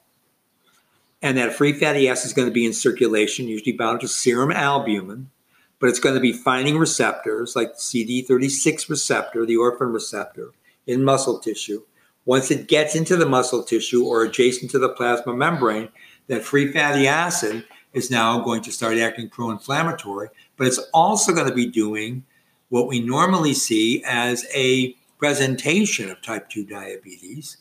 and 1.23 1.37
that 1.37 1.53
free 1.53 1.71
fatty 1.71 2.09
acid 2.09 2.25
is 2.27 2.33
going 2.33 2.49
to 2.49 2.53
be 2.53 2.65
in 2.65 2.73
circulation, 2.73 3.47
usually 3.47 3.71
bound 3.71 4.01
to 4.01 4.09
serum 4.09 4.51
albumin, 4.51 5.31
but 5.79 5.87
it's 5.87 5.99
going 5.99 6.15
to 6.15 6.21
be 6.21 6.33
finding 6.33 6.77
receptors 6.77 7.55
like 7.55 7.75
CD36 7.75 8.89
receptor, 8.89 9.45
the 9.45 9.55
orphan 9.55 9.93
receptor, 9.93 10.51
in 10.85 11.05
muscle 11.05 11.39
tissue. 11.39 11.81
Once 12.25 12.51
it 12.51 12.67
gets 12.67 12.93
into 12.93 13.15
the 13.15 13.25
muscle 13.25 13.63
tissue 13.63 14.05
or 14.05 14.23
adjacent 14.23 14.69
to 14.71 14.79
the 14.79 14.89
plasma 14.89 15.33
membrane, 15.33 15.87
that 16.27 16.43
free 16.43 16.71
fatty 16.71 17.07
acid 17.07 17.65
is 17.93 18.11
now 18.11 18.39
going 18.39 18.61
to 18.61 18.71
start 18.71 18.97
acting 18.97 19.29
pro 19.29 19.49
inflammatory, 19.49 20.27
but 20.57 20.67
it's 20.67 20.79
also 20.93 21.33
going 21.33 21.47
to 21.47 21.55
be 21.55 21.65
doing 21.65 22.23
what 22.69 22.87
we 22.87 22.99
normally 22.99 23.53
see 23.53 24.03
as 24.05 24.45
a 24.53 24.95
presentation 25.17 26.09
of 26.09 26.21
type 26.21 26.49
2 26.49 26.65
diabetes. 26.65 27.57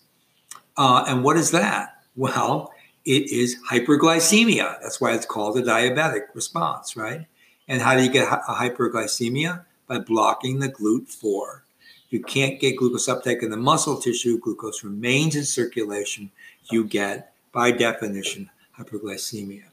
Uh, 0.76 1.04
and 1.06 1.22
what 1.22 1.37
is 1.37 1.50
that? 1.50 2.02
Well, 2.16 2.72
it 3.04 3.30
is 3.30 3.56
hyperglycemia. 3.70 4.80
That's 4.80 5.00
why 5.00 5.12
it's 5.12 5.26
called 5.26 5.58
a 5.58 5.62
diabetic 5.62 6.34
response, 6.34 6.96
right? 6.96 7.26
And 7.68 7.82
how 7.82 7.96
do 7.96 8.02
you 8.02 8.11
get 8.11 8.26
a 8.26 8.52
hyperglycemia? 8.52 9.64
By 9.87 9.99
blocking 9.99 10.61
the 10.61 10.70
GLUT4. 10.70 11.61
You 12.08 12.22
can't 12.22 12.61
get 12.61 12.76
glucose 12.76 13.08
uptake 13.08 13.42
in 13.42 13.50
the 13.50 13.56
muscle 13.56 14.00
tissue, 14.00 14.38
glucose 14.38 14.84
remains 14.84 15.34
in 15.34 15.44
circulation. 15.44 16.30
You 16.70 16.84
get, 16.84 17.32
by 17.52 17.72
definition, 17.72 18.50
hyperglycemia. 18.78 19.64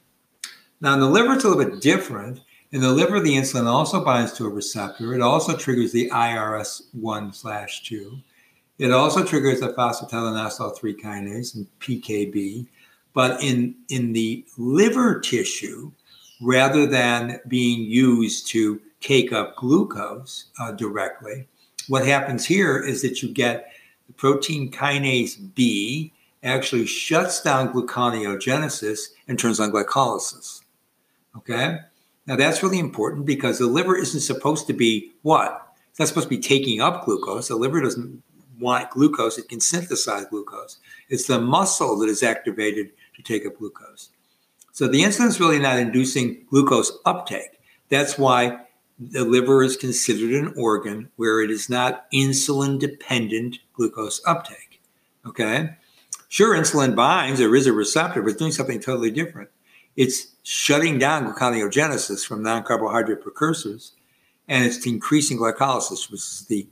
Now, 0.81 0.93
in 0.93 0.99
the 0.99 1.09
liver, 1.09 1.33
it's 1.33 1.43
a 1.43 1.49
little 1.49 1.63
bit 1.63 1.81
different. 1.81 2.41
In 2.71 2.81
the 2.81 2.91
liver, 2.91 3.19
the 3.19 3.35
insulin 3.35 3.65
also 3.65 4.03
binds 4.03 4.31
to 4.33 4.45
a 4.45 4.49
receptor. 4.49 5.15
It 5.15 5.21
also 5.21 5.57
triggers 5.57 5.91
the 5.91 6.09
IRS1 6.11 7.33
slash 7.33 7.83
2. 7.83 8.15
It 8.77 8.91
also 8.91 9.25
triggers 9.25 9.59
the 9.59 9.73
phosphatidylinositol 9.73 10.77
3 10.77 10.93
kinase 10.95 11.55
and 11.55 11.67
PKB. 11.79 12.67
But 13.13 13.41
in, 13.41 13.75
in 13.89 14.13
the 14.13 14.45
liver 14.57 15.19
tissue, 15.19 15.91
rather 16.41 16.85
than 16.85 17.39
being 17.47 17.81
used 17.81 18.47
to 18.49 18.79
take 19.01 19.33
up 19.33 19.55
glucose 19.55 20.45
uh, 20.59 20.71
directly, 20.71 21.47
what 21.87 22.05
happens 22.05 22.45
here 22.45 22.77
is 22.77 23.01
that 23.01 23.23
you 23.23 23.33
get 23.33 23.71
the 24.05 24.13
protein 24.13 24.69
kinase 24.71 25.53
B 25.55 26.13
actually 26.43 26.85
shuts 26.85 27.41
down 27.41 27.73
gluconeogenesis 27.73 29.09
and 29.27 29.39
turns 29.39 29.59
on 29.59 29.71
glycolysis. 29.71 30.61
Okay? 31.35 31.79
Now 32.29 32.35
that's 32.35 32.61
really 32.61 32.77
important 32.77 33.25
because 33.25 33.57
the 33.57 33.65
liver 33.65 33.97
isn't 33.97 34.21
supposed 34.21 34.67
to 34.67 34.73
be 34.73 35.11
what? 35.23 35.67
It's 35.89 35.99
not 35.99 36.07
supposed 36.07 36.29
to 36.29 36.35
be 36.35 36.41
taking 36.41 36.79
up 36.79 37.03
glucose. 37.03 37.47
The 37.47 37.55
liver 37.55 37.81
doesn't 37.81 38.21
want 38.59 38.91
glucose, 38.91 39.39
it 39.39 39.49
can 39.49 39.59
synthesize 39.59 40.25
glucose. 40.25 40.77
It's 41.09 41.25
the 41.25 41.41
muscle 41.41 41.97
that 41.97 42.09
is 42.09 42.21
activated 42.21 42.91
to 43.15 43.23
take 43.23 43.47
up 43.47 43.57
glucose. 43.57 44.09
So 44.73 44.87
the 44.87 45.01
insulin 45.01 45.27
is 45.27 45.39
really 45.39 45.57
not 45.57 45.79
inducing 45.79 46.45
glucose 46.51 46.95
uptake. 47.03 47.59
That's 47.89 48.19
why 48.19 48.59
the 48.99 49.25
liver 49.25 49.63
is 49.63 49.75
considered 49.75 50.31
an 50.31 50.53
organ 50.55 51.09
where 51.15 51.41
it 51.41 51.49
is 51.49 51.67
not 51.67 52.05
insulin 52.11 52.77
dependent 52.77 53.57
glucose 53.73 54.21
uptake. 54.27 54.81
Okay? 55.25 55.77
Sure, 56.27 56.55
insulin 56.55 56.95
binds, 56.95 57.39
there 57.39 57.55
is 57.55 57.65
a 57.65 57.73
receptor, 57.73 58.21
but 58.21 58.29
it's 58.29 58.39
doing 58.39 58.51
something 58.51 58.79
totally 58.79 59.09
different. 59.09 59.49
It's 59.95 60.27
shutting 60.51 60.97
down 60.97 61.31
gluconeogenesis 61.31 62.25
from 62.25 62.41
non 62.41 62.63
carbohydrate 62.63 63.21
precursors, 63.21 63.91
and 64.47 64.65
it's 64.65 64.83
increasing 64.87 65.37
glycolysis, 65.37 66.09
which 66.09 66.21
is 66.21 66.45
the 66.49 66.67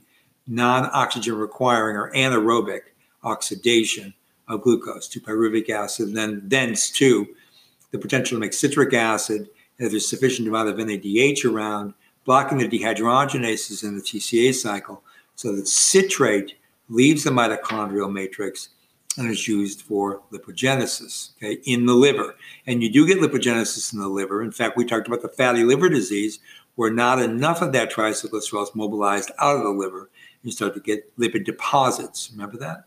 non 0.48 0.90
oxygen 0.92 1.36
requiring 1.36 1.96
or 1.96 2.12
anaerobic 2.12 2.80
oxidation 3.22 4.12
of 4.48 4.62
glucose 4.62 5.06
to 5.06 5.20
pyruvic 5.20 5.70
acid, 5.70 6.08
and 6.08 6.16
then 6.16 6.42
thence 6.48 6.90
to 6.90 7.28
the 7.92 7.98
potential 7.98 8.36
to 8.36 8.40
make 8.40 8.52
citric 8.52 8.92
acid. 8.94 9.48
If 9.78 9.92
there's 9.92 10.08
sufficient 10.08 10.48
amount 10.48 10.70
of 10.70 10.76
NADH 10.76 11.44
around, 11.44 11.94
blocking 12.24 12.58
the 12.58 12.68
dehydrogenases 12.68 13.84
in 13.84 13.94
the 13.94 14.02
TCA 14.02 14.54
cycle 14.54 15.04
so 15.36 15.54
that 15.54 15.68
citrate 15.68 16.56
leaves 16.88 17.22
the 17.22 17.30
mitochondrial 17.30 18.12
matrix 18.12 18.70
and 19.18 19.30
is 19.30 19.48
used 19.48 19.82
for 19.82 20.22
lipogenesis 20.32 21.32
okay, 21.36 21.60
in 21.64 21.86
the 21.86 21.94
liver. 21.94 22.34
And 22.66 22.82
you 22.82 22.90
do 22.90 23.06
get 23.06 23.18
lipogenesis 23.18 23.92
in 23.92 23.98
the 23.98 24.08
liver. 24.08 24.42
In 24.42 24.52
fact, 24.52 24.76
we 24.76 24.84
talked 24.84 25.08
about 25.08 25.22
the 25.22 25.28
fatty 25.28 25.64
liver 25.64 25.88
disease, 25.88 26.38
where 26.76 26.90
not 26.90 27.20
enough 27.20 27.60
of 27.60 27.72
that 27.72 27.92
triglycerol 27.92 28.62
is 28.62 28.74
mobilized 28.74 29.32
out 29.38 29.56
of 29.56 29.62
the 29.62 29.70
liver. 29.70 30.08
You 30.42 30.52
start 30.52 30.74
to 30.74 30.80
get 30.80 31.16
lipid 31.18 31.44
deposits. 31.44 32.30
Remember 32.32 32.56
that? 32.58 32.84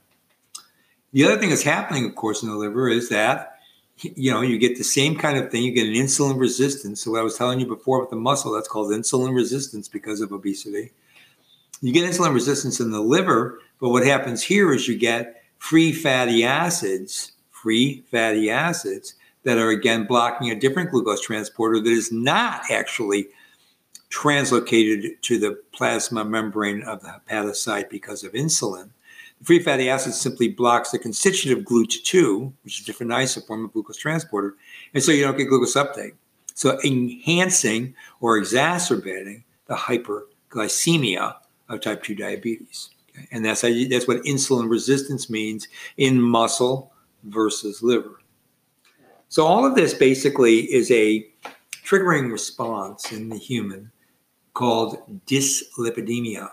The 1.12 1.26
other 1.26 1.38
thing 1.38 1.50
that's 1.50 1.64
happening, 1.64 2.06
of 2.06 2.16
course, 2.16 2.42
in 2.42 2.50
the 2.50 2.56
liver 2.56 2.88
is 2.88 3.10
that 3.10 3.60
you 4.04 4.32
know, 4.32 4.42
you 4.42 4.58
get 4.58 4.78
the 4.78 4.84
same 4.84 5.16
kind 5.16 5.38
of 5.38 5.52
thing. 5.52 5.64
You 5.64 5.72
get 5.72 5.88
an 5.88 5.94
insulin 5.94 6.40
resistance. 6.40 7.02
So 7.02 7.12
what 7.12 7.20
I 7.20 7.24
was 7.24 7.38
telling 7.38 7.60
you 7.60 7.68
before 7.68 8.00
with 8.00 8.10
the 8.10 8.16
muscle, 8.16 8.52
that's 8.52 8.68
called 8.68 8.92
insulin 8.92 9.36
resistance 9.36 9.88
because 9.88 10.22
of 10.22 10.32
obesity. 10.32 10.92
You 11.82 11.94
get 11.94 12.10
insulin 12.10 12.34
resistance 12.34 12.80
in 12.80 12.92
the 12.92 13.02
liver, 13.02 13.60
but 13.80 13.90
what 13.90 14.06
happens 14.06 14.44
here 14.44 14.74
is 14.74 14.88
you 14.88 14.98
get 14.98 15.41
free 15.62 15.94
fatty 15.94 16.44
acids, 16.44 17.34
free 17.52 18.04
fatty 18.10 18.50
acids 18.50 19.14
that 19.44 19.60
are 19.60 19.70
again 19.70 20.06
blocking 20.06 20.50
a 20.50 20.60
different 20.60 20.90
glucose 20.90 21.22
transporter 21.22 21.80
that 21.80 21.92
is 21.92 22.12
not 22.12 22.64
actually 22.72 23.28
translocated 24.10 25.22
to 25.22 25.38
the 25.38 25.62
plasma 25.72 26.26
membrane 26.26 26.82
of 26.82 27.00
the 27.02 27.08
hepatocyte 27.30 27.92
because 27.92 28.24
of 28.24 28.34
insulin. 28.34 28.90
The 29.38 29.46
Free 29.46 29.60
fatty 29.60 29.88
acid 29.88 30.16
simply 30.16 30.50
blocks 30.50 30.90
the 30.90 30.98
constitutive 30.98 31.64
GLUT2, 31.64 32.52
which 32.64 32.80
is 32.80 32.84
a 32.84 32.86
different 32.86 33.12
isoform 33.12 33.66
of 33.66 33.72
glucose 33.72 33.98
transporter, 33.98 34.56
and 34.96 35.04
so 35.04 35.12
you 35.12 35.24
don't 35.24 35.38
get 35.38 35.48
glucose 35.48 35.76
uptake. 35.76 36.16
So 36.56 36.80
enhancing 36.84 37.94
or 38.20 38.36
exacerbating 38.36 39.44
the 39.68 39.76
hyperglycemia 39.76 41.36
of 41.70 41.82
type 41.82 42.04
2 42.04 42.16
diabetes. 42.16 42.90
And 43.32 43.46
that's, 43.46 43.62
how 43.62 43.68
you, 43.68 43.88
that's 43.88 44.08
what 44.08 44.24
insulin 44.24 44.70
resistance 44.70 45.30
means 45.30 45.68
in 45.98 46.22
muscle 46.22 46.94
versus 47.24 47.82
liver. 47.84 48.22
So 49.30 49.46
all 49.46 49.66
of 49.66 49.76
this 49.76 49.94
basically 49.94 50.72
is 50.74 50.92
a 50.92 51.28
triggering 51.86 52.32
response 52.32 53.12
in 53.12 53.30
the 53.30 53.38
human 53.38 53.92
called 54.54 54.98
dyslipidemia. 55.26 56.50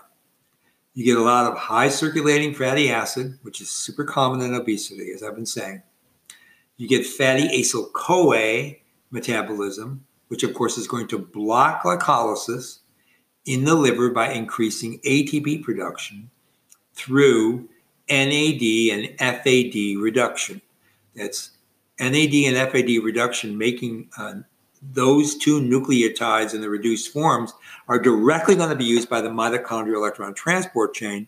You 0.93 1.05
get 1.05 1.17
a 1.17 1.21
lot 1.21 1.51
of 1.51 1.57
high 1.57 1.89
circulating 1.89 2.53
fatty 2.53 2.89
acid, 2.89 3.37
which 3.41 3.61
is 3.61 3.69
super 3.69 4.03
common 4.03 4.41
in 4.41 4.53
obesity, 4.53 5.11
as 5.13 5.23
I've 5.23 5.35
been 5.35 5.45
saying. 5.45 5.83
You 6.77 6.87
get 6.87 7.05
fatty 7.05 7.47
acyl 7.49 7.91
CoA 7.93 8.75
metabolism, 9.11 10.05
which 10.29 10.43
of 10.43 10.53
course 10.53 10.77
is 10.77 10.87
going 10.87 11.07
to 11.09 11.17
block 11.17 11.83
glycolysis 11.83 12.79
in 13.45 13.65
the 13.65 13.75
liver 13.75 14.09
by 14.09 14.31
increasing 14.31 14.99
ATP 14.99 15.63
production 15.63 16.29
through 16.99 17.69
NAD 18.09 18.61
and 18.91 19.17
FAD 19.19 20.01
reduction. 20.01 20.61
That's 21.15 21.51
NAD 21.99 22.33
and 22.33 22.71
FAD 22.71 23.03
reduction 23.03 23.57
making 23.57 24.09
uh, 24.17 24.35
those 24.81 25.37
two 25.37 25.61
nucleotides 25.61 26.53
in 26.53 26.61
the 26.61 26.69
reduced 26.69 27.11
forms 27.13 27.53
are 27.87 27.99
directly 27.99 28.55
going 28.55 28.69
to 28.69 28.75
be 28.75 28.85
used 28.85 29.09
by 29.09 29.21
the 29.21 29.29
mitochondrial 29.29 29.95
electron 29.95 30.33
transport 30.33 30.93
chain 30.93 31.27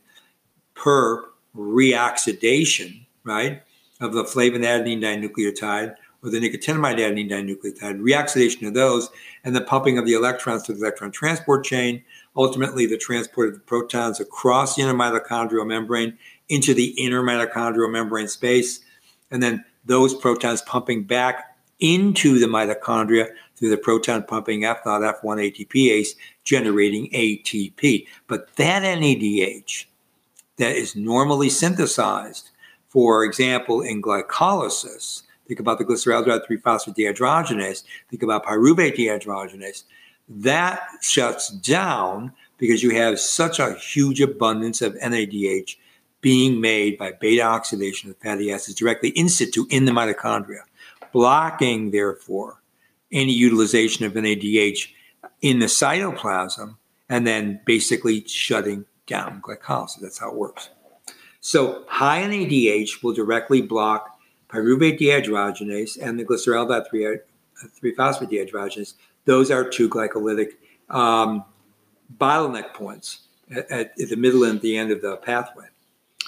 per 0.73 1.25
reoxidation, 1.55 3.05
right, 3.23 3.62
of 3.99 4.13
the 4.13 4.23
flavin 4.23 4.62
adenine 4.62 5.01
dinucleotide 5.01 5.95
or 6.23 6.29
the 6.29 6.39
nicotinamide 6.39 6.97
adenine 6.97 7.29
dinucleotide, 7.29 7.99
reoxidation 7.99 8.67
of 8.67 8.73
those, 8.73 9.10
and 9.43 9.55
the 9.55 9.62
pumping 9.62 9.97
of 9.97 10.05
the 10.05 10.13
electrons 10.13 10.63
through 10.63 10.75
the 10.75 10.81
electron 10.81 11.12
transport 11.12 11.65
chain, 11.65 12.03
ultimately 12.36 12.86
the 12.86 12.97
transport 12.97 13.49
of 13.49 13.55
the 13.55 13.60
protons 13.62 14.19
across 14.19 14.75
the 14.75 14.81
inner 14.81 14.93
mitochondrial 14.93 15.65
membrane 15.65 16.17
into 16.49 16.73
the 16.73 16.89
inner 17.03 17.23
mitochondrial 17.23 17.91
membrane 17.91 18.27
space, 18.27 18.81
and 19.31 19.41
then 19.41 19.63
those 19.86 20.13
protons 20.13 20.62
pumping 20.62 21.03
back 21.03 21.57
into 21.79 22.38
the 22.38 22.45
mitochondria 22.45 23.27
through 23.55 23.69
the 23.69 23.77
proton 23.77 24.23
pumping 24.23 24.65
F 24.65 24.79
naught 24.86 25.01
F1 25.01 25.67
ATPase, 25.67 26.10
generating 26.43 27.10
ATP. 27.10 28.05
But 28.27 28.55
that 28.55 28.84
NADH 28.84 29.86
that 30.57 30.75
is 30.75 30.95
normally 30.95 31.49
synthesized, 31.49 32.51
for 32.89 33.23
example, 33.23 33.81
in 33.81 34.01
glycolysis, 34.01 35.23
think 35.51 35.59
about 35.59 35.79
the 35.79 35.83
glyceraldehyde 35.83 36.47
3 36.47 36.57
phosphate 36.57 36.95
dehydrogenase. 36.95 37.83
think 38.09 38.23
about 38.23 38.45
pyruvate 38.45 38.95
dehydrogenase, 38.95 39.83
that 40.29 40.79
shuts 41.01 41.49
down 41.49 42.31
because 42.57 42.81
you 42.81 42.91
have 42.91 43.19
such 43.19 43.59
a 43.59 43.73
huge 43.73 44.21
abundance 44.21 44.81
of 44.81 44.93
NADH 44.95 45.75
being 46.21 46.61
made 46.61 46.97
by 46.97 47.11
beta 47.11 47.41
oxidation 47.41 48.09
of 48.09 48.15
fatty 48.19 48.49
acids 48.49 48.77
directly 48.79 49.09
in 49.09 49.27
situ 49.27 49.65
in 49.69 49.83
the 49.83 49.91
mitochondria 49.91 50.61
blocking, 51.11 51.91
therefore, 51.91 52.61
any 53.11 53.33
utilization 53.33 54.05
of 54.05 54.13
NADH 54.13 54.87
in 55.41 55.59
the 55.59 55.65
cytoplasm 55.65 56.77
and 57.09 57.27
then 57.27 57.59
basically 57.65 58.25
shutting 58.25 58.85
down 59.05 59.41
glycolysis. 59.41 59.99
That's 59.99 60.19
how 60.19 60.29
it 60.29 60.37
works. 60.37 60.69
So 61.41 61.83
high 61.89 62.21
NADH 62.21 63.03
will 63.03 63.11
directly 63.11 63.61
block 63.61 64.17
pyruvate 64.51 64.99
dehydrogenase 64.99 65.97
and 66.01 66.19
the 66.19 66.25
glyceraldehyde 66.25 67.19
3 67.79 67.95
phosphate 67.95 68.29
dehydrogenase. 68.29 68.95
Those 69.25 69.51
are 69.51 69.67
two 69.67 69.89
glycolytic 69.89 70.53
um, 70.89 71.45
bottleneck 72.17 72.73
points 72.73 73.27
at, 73.49 73.71
at, 73.71 73.95
the 73.97 74.15
middle 74.15 74.43
and 74.43 74.59
the 74.61 74.77
end 74.77 74.91
of 74.91 75.01
the 75.01 75.17
pathway. 75.17 75.65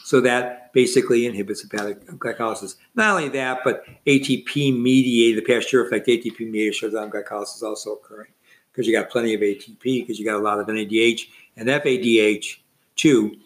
So 0.03 0.21
that 0.21 0.73
basically 0.73 1.25
inhibits 1.25 1.62
hepatic 1.62 2.05
glycolysis. 2.05 2.75
Not 2.95 3.12
only 3.12 3.29
that, 3.29 3.62
but 3.63 3.86
ATP 4.05 4.79
mediated, 4.79 5.43
the 5.43 5.47
Pasteur 5.47 5.86
effect, 5.86 6.07
ATP 6.07 6.39
mediated 6.39 6.75
shutdown 6.75 7.09
glycolysis 7.09 7.57
is 7.57 7.63
also 7.63 7.93
occurring 7.93 8.31
because 8.71 8.88
you 8.88 8.93
got 8.93 9.09
plenty 9.09 9.33
of 9.33 9.41
ATP, 9.41 9.81
because 9.81 10.19
you 10.19 10.25
got 10.25 10.36
a 10.36 10.43
lot 10.43 10.59
of 10.59 10.67
NADH 10.67 11.21
and 11.55 11.69
FADH 11.69 12.57
too 12.95 13.38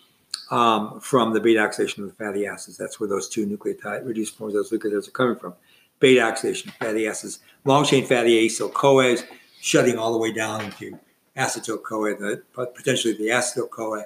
um, 0.52 1.00
from 1.00 1.34
the 1.34 1.40
beta 1.40 1.60
oxidation 1.60 2.04
of 2.04 2.10
the 2.10 2.16
fatty 2.16 2.46
acids. 2.46 2.78
That's 2.78 3.00
where 3.00 3.10
those 3.10 3.28
two 3.30 3.46
nucleotide 3.46 4.06
reduced 4.06 4.38
forms 4.38 4.56
of 4.56 4.70
those 4.70 4.80
nucleotides 4.80 5.08
are 5.08 5.12
coming 5.12 5.36
from. 5.36 5.54
Beta 6.00 6.22
oxidation, 6.22 6.72
fatty 6.80 7.08
acids, 7.08 7.40
long 7.66 7.84
chain 7.84 8.06
fatty 8.06 8.48
acyl 8.48 8.72
CoAs 8.72 9.26
shutting 9.60 9.98
all 9.98 10.12
the 10.12 10.20
way 10.20 10.32
down 10.32 10.62
into 10.62 10.98
acetyl 11.36 11.82
CoA, 11.82 12.38
potentially 12.54 13.16
the 13.16 13.30
acetyl 13.30 13.70
CoA 13.70 14.06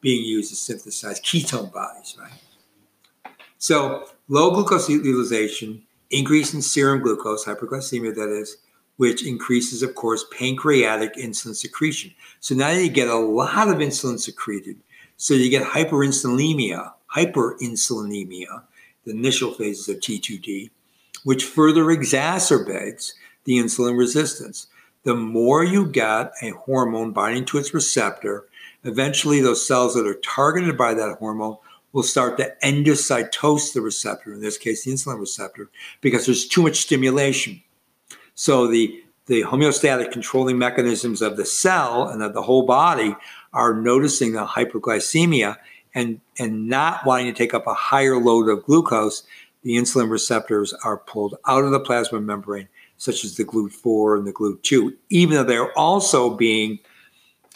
being 0.00 0.24
used 0.24 0.50
to 0.50 0.56
synthesize 0.56 1.20
ketone 1.20 1.72
bodies, 1.72 2.16
right? 2.20 3.34
So 3.58 4.08
low 4.28 4.50
glucose 4.50 4.88
utilization, 4.88 5.82
increase 6.10 6.52
in 6.54 6.62
serum 6.62 7.00
glucose, 7.00 7.44
hyperglycemia 7.44 8.14
that 8.14 8.28
is, 8.28 8.56
which 8.96 9.26
increases, 9.26 9.82
of 9.82 9.94
course, 9.94 10.24
pancreatic 10.36 11.14
insulin 11.14 11.54
secretion. 11.54 12.12
So 12.40 12.54
now 12.54 12.70
you 12.70 12.88
get 12.88 13.08
a 13.08 13.16
lot 13.16 13.68
of 13.68 13.76
insulin 13.76 14.18
secreted. 14.18 14.76
So 15.22 15.34
you 15.34 15.50
get 15.50 15.62
hyperinsulinemia, 15.62 16.94
hyperinsulinemia, 17.14 18.64
the 19.04 19.12
initial 19.12 19.52
phases 19.52 19.88
of 19.88 20.00
T2D, 20.00 20.70
which 21.22 21.44
further 21.44 21.84
exacerbates 21.84 23.12
the 23.44 23.52
insulin 23.58 23.96
resistance. 23.96 24.66
The 25.04 25.14
more 25.14 25.62
you 25.62 25.86
get 25.86 26.32
a 26.42 26.50
hormone 26.50 27.12
binding 27.12 27.44
to 27.44 27.58
its 27.58 27.72
receptor, 27.72 28.46
eventually 28.82 29.40
those 29.40 29.64
cells 29.64 29.94
that 29.94 30.08
are 30.08 30.18
targeted 30.24 30.76
by 30.76 30.92
that 30.94 31.18
hormone 31.18 31.56
will 31.92 32.02
start 32.02 32.36
to 32.38 32.52
endocytose 32.64 33.74
the 33.74 33.80
receptor, 33.80 34.32
in 34.32 34.40
this 34.40 34.58
case, 34.58 34.84
the 34.84 34.90
insulin 34.90 35.20
receptor, 35.20 35.70
because 36.00 36.26
there's 36.26 36.48
too 36.48 36.62
much 36.62 36.80
stimulation. 36.80 37.62
So 38.34 38.66
the 38.66 38.98
the 39.26 39.42
homeostatic 39.42 40.10
controlling 40.10 40.58
mechanisms 40.58 41.22
of 41.22 41.36
the 41.36 41.44
cell 41.44 42.08
and 42.08 42.22
of 42.22 42.34
the 42.34 42.42
whole 42.42 42.66
body 42.66 43.14
are 43.52 43.74
noticing 43.74 44.32
the 44.32 44.46
hyperglycemia 44.46 45.56
and, 45.94 46.20
and 46.38 46.68
not 46.68 47.04
wanting 47.04 47.26
to 47.26 47.32
take 47.32 47.54
up 47.54 47.66
a 47.66 47.74
higher 47.74 48.18
load 48.18 48.48
of 48.48 48.64
glucose, 48.64 49.24
the 49.62 49.76
insulin 49.76 50.10
receptors 50.10 50.72
are 50.84 50.98
pulled 50.98 51.36
out 51.46 51.64
of 51.64 51.70
the 51.70 51.80
plasma 51.80 52.20
membrane, 52.20 52.68
such 52.96 53.24
as 53.24 53.36
the 53.36 53.44
GLUT4 53.44 54.18
and 54.18 54.26
the 54.26 54.32
GLUT2, 54.32 54.94
even 55.10 55.36
though 55.36 55.44
they're 55.44 55.78
also 55.78 56.34
being, 56.34 56.78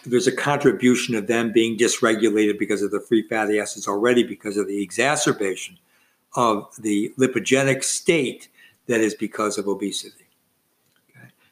there's 0.05 0.27
a 0.27 0.33
contribution 0.33 1.15
of 1.15 1.27
them 1.27 1.53
being 1.53 1.77
dysregulated 1.77 2.59
because 2.59 2.83
of 2.83 2.91
the 2.91 3.01
free 3.01 3.27
fatty 3.29 3.59
acids 3.59 3.89
already, 3.89 4.23
because 4.23 4.57
of 4.57 4.69
the 4.69 4.83
exacerbation 4.83 5.79
of 6.37 6.69
the 6.79 7.13
lipogenic 7.19 7.83
state 7.83 8.49
that 8.87 9.01
is 9.01 9.15
because 9.15 9.59
of 9.59 9.67
obesity. 9.67 10.26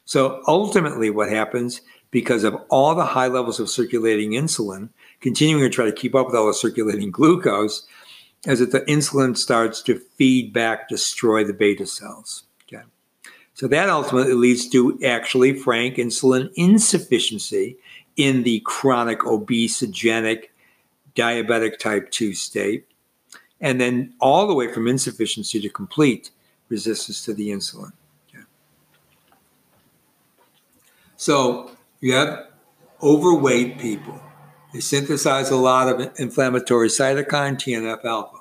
So 0.05 0.41
ultimately, 0.47 1.09
what 1.09 1.29
happens 1.29 1.81
because 2.11 2.43
of 2.43 2.55
all 2.69 2.95
the 2.95 3.05
high 3.05 3.27
levels 3.27 3.59
of 3.59 3.69
circulating 3.69 4.31
insulin, 4.31 4.89
continuing 5.19 5.63
to 5.63 5.69
try 5.69 5.85
to 5.85 5.91
keep 5.91 6.15
up 6.15 6.27
with 6.27 6.35
all 6.35 6.47
the 6.47 6.53
circulating 6.53 7.11
glucose, 7.11 7.85
as 8.45 8.59
that 8.59 8.71
the 8.71 8.81
insulin 8.81 9.35
starts 9.35 9.81
to 9.81 9.99
feed 10.17 10.53
back, 10.53 10.87
destroy 10.87 11.43
the 11.43 11.53
beta 11.53 11.85
cells. 11.85 12.43
Okay. 12.63 12.83
So 13.53 13.67
that 13.67 13.89
ultimately 13.89 14.33
leads 14.33 14.69
to 14.69 14.99
actually 15.03 15.53
frank 15.53 15.95
insulin 15.95 16.51
insufficiency 16.55 17.77
in 18.15 18.43
the 18.43 18.61
chronic 18.61 19.19
obesogenic 19.19 20.45
diabetic 21.15 21.79
type 21.79 22.11
2 22.11 22.33
state, 22.33 22.85
and 23.61 23.79
then 23.79 24.13
all 24.19 24.47
the 24.47 24.53
way 24.53 24.71
from 24.71 24.87
insufficiency 24.87 25.59
to 25.61 25.69
complete 25.69 26.29
resistance 26.69 27.23
to 27.23 27.33
the 27.33 27.49
insulin. 27.49 27.91
Okay. 28.29 28.43
So 31.17 31.71
you 32.01 32.13
have 32.13 32.47
overweight 33.01 33.79
people. 33.79 34.21
They 34.73 34.79
synthesize 34.81 35.51
a 35.51 35.55
lot 35.55 35.87
of 35.87 36.19
inflammatory 36.19 36.89
cytokine, 36.89 37.55
TNF 37.55 38.03
alpha, 38.03 38.39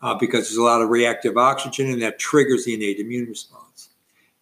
uh, 0.00 0.14
because 0.16 0.48
there's 0.48 0.56
a 0.56 0.62
lot 0.62 0.82
of 0.82 0.88
reactive 0.88 1.36
oxygen 1.36 1.90
and 1.90 2.02
that 2.02 2.18
triggers 2.18 2.64
the 2.64 2.74
innate 2.74 2.98
immune 2.98 3.28
response. 3.28 3.90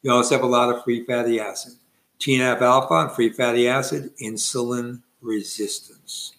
You 0.03 0.13
also 0.13 0.37
have 0.37 0.45
a 0.45 0.49
lot 0.49 0.75
of 0.75 0.83
free 0.83 1.05
fatty 1.05 1.39
acid. 1.39 1.75
TNF 2.19 2.61
alpha 2.63 2.95
and 2.95 3.13
free 3.13 3.31
fatty 3.31 3.69
acid, 3.69 4.11
insulin 4.21 5.03
resistance. 5.21 6.35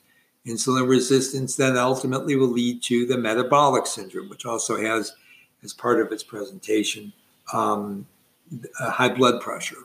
Insulin 0.46 0.88
resistance 0.88 1.56
then 1.56 1.78
ultimately 1.78 2.36
will 2.36 2.48
lead 2.48 2.82
to 2.84 3.06
the 3.06 3.18
metabolic 3.18 3.86
syndrome, 3.86 4.30
which 4.30 4.46
also 4.46 4.82
has, 4.82 5.14
as 5.64 5.74
part 5.74 6.00
of 6.00 6.12
its 6.12 6.24
presentation, 6.24 7.14
um, 7.54 8.08
high 8.80 9.10
blood 9.10 9.40
pressure. 9.42 9.78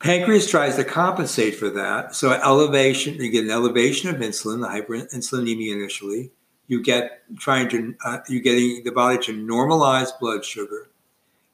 Pancreas 0.00 0.48
tries 0.48 0.76
to 0.76 0.84
compensate 0.84 1.56
for 1.56 1.70
that. 1.70 2.14
So 2.14 2.30
elevation, 2.30 3.14
you 3.14 3.30
get 3.30 3.44
an 3.44 3.50
elevation 3.50 4.08
of 4.10 4.16
insulin, 4.16 4.60
the 4.60 4.68
hyperinsulinemia 4.68 5.72
initially. 5.72 6.30
You 6.68 6.82
get 6.82 7.22
trying 7.38 7.68
to 7.70 7.94
uh, 8.04 8.18
you 8.28 8.40
getting 8.40 8.84
the 8.84 8.92
body 8.92 9.18
to 9.24 9.32
normalize 9.32 10.10
blood 10.20 10.44
sugar. 10.44 10.90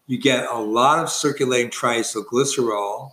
You 0.06 0.18
get 0.18 0.46
a 0.50 0.58
lot 0.58 0.98
of 0.98 1.08
circulating 1.08 1.70
triacylglycerol. 1.70 3.12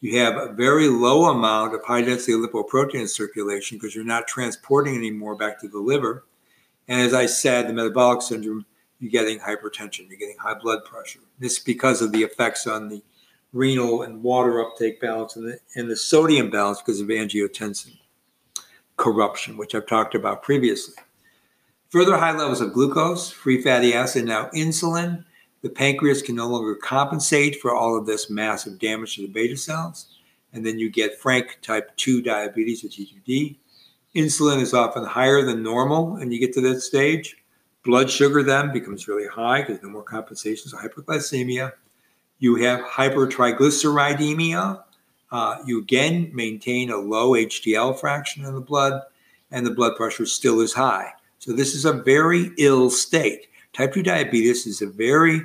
You 0.00 0.18
have 0.18 0.36
a 0.36 0.52
very 0.52 0.88
low 0.88 1.30
amount 1.30 1.74
of 1.74 1.84
high 1.84 2.02
density 2.02 2.32
lipoprotein 2.32 3.00
in 3.00 3.08
circulation 3.08 3.78
because 3.78 3.94
you're 3.94 4.04
not 4.04 4.28
transporting 4.28 4.96
anymore 4.96 5.34
back 5.34 5.60
to 5.60 5.68
the 5.68 5.78
liver. 5.78 6.24
And 6.88 7.00
as 7.00 7.12
I 7.12 7.26
said, 7.26 7.68
the 7.68 7.72
metabolic 7.72 8.22
syndrome, 8.22 8.64
you're 8.98 9.10
getting 9.10 9.38
hypertension, 9.38 10.08
you're 10.08 10.18
getting 10.18 10.38
high 10.38 10.54
blood 10.54 10.84
pressure. 10.84 11.20
This 11.38 11.58
because 11.58 12.02
of 12.02 12.12
the 12.12 12.22
effects 12.22 12.66
on 12.66 12.88
the 12.88 13.02
renal 13.52 14.02
and 14.02 14.22
water 14.22 14.60
uptake 14.60 15.00
balance 15.00 15.36
and 15.36 15.46
the, 15.46 15.58
and 15.76 15.90
the 15.90 15.96
sodium 15.96 16.50
balance 16.50 16.80
because 16.80 17.00
of 17.00 17.08
angiotensin 17.08 17.96
corruption, 18.96 19.56
which 19.56 19.74
I've 19.74 19.86
talked 19.86 20.14
about 20.14 20.42
previously. 20.42 20.94
Further 21.88 22.16
high 22.16 22.36
levels 22.36 22.60
of 22.60 22.72
glucose, 22.72 23.30
free 23.30 23.60
fatty 23.60 23.94
acid, 23.94 24.24
now 24.26 24.48
insulin. 24.54 25.24
The 25.62 25.70
pancreas 25.70 26.22
can 26.22 26.36
no 26.36 26.46
longer 26.46 26.74
compensate 26.74 27.60
for 27.60 27.74
all 27.74 27.96
of 27.98 28.06
this 28.06 28.30
massive 28.30 28.78
damage 28.78 29.16
to 29.16 29.22
the 29.22 29.28
beta 29.28 29.56
cells. 29.56 30.06
And 30.52 30.64
then 30.64 30.78
you 30.78 30.90
get 30.90 31.18
frank 31.18 31.58
type 31.62 31.96
2 31.96 32.22
diabetes 32.22 32.84
or 32.84 32.88
T2D. 32.88 33.56
Insulin 34.14 34.60
is 34.60 34.74
often 34.74 35.04
higher 35.04 35.42
than 35.44 35.62
normal, 35.62 36.16
and 36.16 36.32
you 36.32 36.40
get 36.40 36.52
to 36.54 36.60
that 36.62 36.80
stage. 36.80 37.36
Blood 37.84 38.10
sugar 38.10 38.42
then 38.42 38.72
becomes 38.72 39.08
really 39.08 39.28
high 39.28 39.62
because 39.62 39.82
no 39.82 39.88
more 39.88 40.02
compensation, 40.02 40.68
so 40.68 40.76
hyperglycemia. 40.76 41.72
You 42.40 42.56
have 42.56 42.80
hypertriglyceridemia. 42.80 44.82
Uh, 45.30 45.58
you 45.64 45.80
again 45.80 46.30
maintain 46.34 46.90
a 46.90 46.96
low 46.96 47.32
HDL 47.32 47.98
fraction 47.98 48.44
in 48.44 48.54
the 48.54 48.60
blood, 48.60 49.00
and 49.52 49.64
the 49.64 49.70
blood 49.70 49.96
pressure 49.96 50.26
still 50.26 50.60
is 50.60 50.72
high. 50.72 51.12
So, 51.38 51.52
this 51.52 51.74
is 51.74 51.84
a 51.84 51.92
very 51.92 52.50
ill 52.58 52.90
state. 52.90 53.46
Type 53.72 53.94
2 53.94 54.02
diabetes 54.02 54.66
is 54.66 54.82
a 54.82 54.88
very 54.88 55.42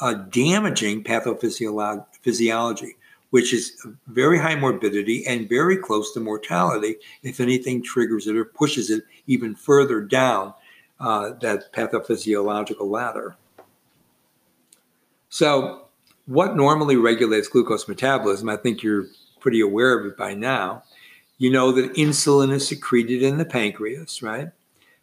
uh, 0.00 0.14
damaging 0.14 1.02
pathophysiology, 1.02 2.92
which 3.30 3.52
is 3.52 3.84
very 4.06 4.38
high 4.38 4.54
morbidity 4.54 5.26
and 5.26 5.48
very 5.48 5.76
close 5.76 6.12
to 6.12 6.20
mortality 6.20 6.96
if 7.22 7.40
anything 7.40 7.82
triggers 7.82 8.26
it 8.26 8.36
or 8.36 8.44
pushes 8.44 8.90
it 8.90 9.04
even 9.26 9.54
further 9.54 10.00
down 10.00 10.54
uh, 11.00 11.30
that 11.40 11.72
pathophysiological 11.72 12.88
ladder. 12.88 13.36
So, 15.30 15.87
what 16.28 16.54
normally 16.54 16.94
regulates 16.94 17.48
glucose 17.48 17.88
metabolism, 17.88 18.50
I 18.50 18.56
think 18.56 18.82
you're 18.82 19.06
pretty 19.40 19.62
aware 19.62 19.98
of 19.98 20.04
it 20.04 20.16
by 20.16 20.34
now. 20.34 20.82
You 21.38 21.50
know 21.50 21.72
that 21.72 21.94
insulin 21.94 22.52
is 22.52 22.68
secreted 22.68 23.22
in 23.22 23.38
the 23.38 23.46
pancreas, 23.46 24.22
right? 24.22 24.50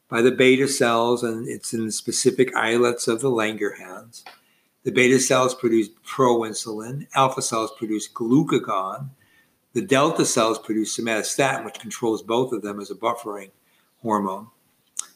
By 0.07 0.21
the 0.21 0.31
beta 0.31 0.67
cells, 0.67 1.23
and 1.23 1.47
it's 1.47 1.73
in 1.73 1.87
the 1.87 1.91
specific 1.91 2.55
islets 2.55 3.07
of 3.07 3.21
the 3.21 3.31
Langerhans. 3.31 4.23
The 4.83 4.91
beta 4.91 5.19
cells 5.19 5.55
produce 5.55 5.89
proinsulin, 6.07 7.07
alpha 7.15 7.41
cells 7.41 7.71
produce 7.75 8.07
glucagon, 8.07 9.09
the 9.73 9.81
delta 9.81 10.25
cells 10.25 10.59
produce 10.59 10.95
somatostatin, 10.95 11.65
which 11.65 11.79
controls 11.79 12.21
both 12.21 12.53
of 12.53 12.61
them 12.61 12.79
as 12.79 12.91
a 12.91 12.95
buffering 12.95 13.49
hormone. 14.03 14.49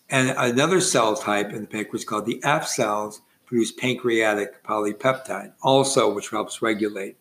And 0.10 0.34
another 0.36 0.82
cell 0.82 1.16
type 1.16 1.52
in 1.52 1.62
the 1.62 1.68
pancreas 1.68 2.04
called 2.04 2.26
the 2.26 2.42
F 2.44 2.68
cells 2.68 3.22
produce 3.50 3.72
pancreatic 3.72 4.64
polypeptide, 4.64 5.52
also 5.64 6.14
which 6.14 6.30
helps 6.30 6.62
regulate 6.62 7.18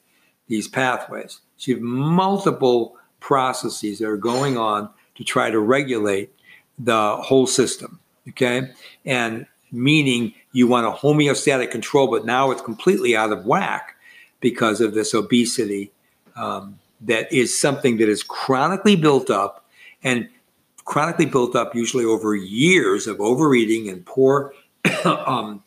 these 0.47 0.69
pathways. 0.69 1.41
So 1.57 1.71
you 1.71 1.77
have 1.77 1.83
multiple 1.83 2.97
processes 3.19 3.99
that 3.99 4.09
are 4.09 4.19
going 4.19 4.59
on 4.59 4.91
to 5.15 5.25
try 5.25 5.51
to 5.51 5.59
regulate 5.59 6.31
the 6.79 7.17
whole 7.17 7.47
system. 7.47 7.99
Okay. 8.29 8.71
And 9.07 9.47
meaning 9.73 10.35
you 10.53 10.67
want 10.67 10.87
a 10.87 10.91
homeostatic 10.91 11.71
control, 11.71 12.09
but 12.09 12.27
now 12.27 12.51
it's 12.51 12.61
completely 12.61 13.17
out 13.17 13.33
of 13.33 13.47
whack 13.47 13.97
because 14.41 14.83
of 14.83 14.93
this 14.93 15.15
obesity 15.15 15.93
um, 16.37 16.79
that 17.01 17.33
is 17.33 17.59
something 17.59 17.97
that 17.97 18.09
is 18.09 18.23
chronically 18.23 18.97
built 18.97 19.31
up 19.31 19.65
and 20.03 20.29
chronically 20.85 21.27
built 21.27 21.57
up 21.57 21.75
usually 21.75 22.05
over 22.05 22.35
years 22.35 23.07
of 23.07 23.19
overeating 23.19 23.89
and 23.89 24.05
poor 24.05 24.53
um, 25.05 25.63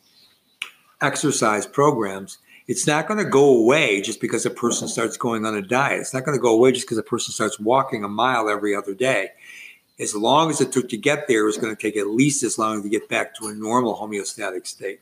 exercise 1.02 1.66
programs, 1.66 2.38
it's 2.68 2.86
not 2.86 3.08
going 3.08 3.22
to 3.22 3.28
go 3.28 3.56
away 3.56 4.00
just 4.00 4.20
because 4.20 4.46
a 4.46 4.50
person 4.50 4.84
uh-huh. 4.84 4.92
starts 4.92 5.16
going 5.16 5.44
on 5.44 5.54
a 5.54 5.62
diet. 5.62 6.00
It's 6.00 6.14
not 6.14 6.24
going 6.24 6.36
to 6.36 6.42
go 6.42 6.54
away 6.54 6.72
just 6.72 6.86
because 6.86 6.98
a 6.98 7.02
person 7.02 7.32
starts 7.32 7.58
walking 7.58 8.04
a 8.04 8.08
mile 8.08 8.48
every 8.48 8.74
other 8.74 8.94
day. 8.94 9.30
As 9.98 10.14
long 10.14 10.50
as 10.50 10.60
it 10.60 10.72
took 10.72 10.88
to 10.88 10.96
get 10.96 11.28
there, 11.28 11.46
it's 11.48 11.58
going 11.58 11.74
to 11.74 11.80
take 11.80 11.96
at 11.96 12.06
least 12.06 12.42
as 12.42 12.58
long 12.58 12.82
to 12.82 12.88
get 12.88 13.08
back 13.08 13.34
to 13.36 13.48
a 13.48 13.54
normal 13.54 13.96
homeostatic 13.96 14.66
state. 14.66 15.00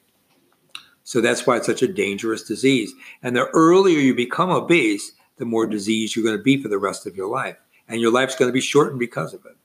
So 1.04 1.20
that's 1.20 1.46
why 1.46 1.56
it's 1.56 1.66
such 1.66 1.82
a 1.82 1.88
dangerous 1.88 2.42
disease. 2.42 2.92
And 3.22 3.34
the 3.34 3.46
earlier 3.48 3.98
you 3.98 4.14
become 4.14 4.50
obese, 4.50 5.12
the 5.38 5.44
more 5.44 5.66
disease 5.66 6.14
you're 6.14 6.24
going 6.24 6.36
to 6.36 6.42
be 6.42 6.62
for 6.62 6.68
the 6.68 6.78
rest 6.78 7.06
of 7.06 7.16
your 7.16 7.28
life. 7.28 7.56
And 7.88 8.00
your 8.00 8.12
life's 8.12 8.36
going 8.36 8.48
to 8.48 8.52
be 8.52 8.60
shortened 8.60 9.00
because 9.00 9.34
of 9.34 9.44
it. 9.46 9.56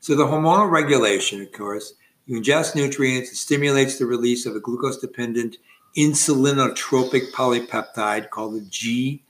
So 0.00 0.14
the 0.14 0.24
hormonal 0.24 0.70
regulation, 0.70 1.42
of 1.42 1.52
course, 1.52 1.94
you 2.26 2.40
ingest 2.40 2.74
nutrients, 2.74 3.30
it 3.30 3.36
stimulates 3.36 3.98
the 3.98 4.06
release 4.06 4.46
of 4.46 4.56
a 4.56 4.60
glucose 4.60 4.98
dependent 4.98 5.58
insulinotropic 5.96 7.30
polypeptide 7.32 8.30
called 8.30 8.54
the 8.54 9.20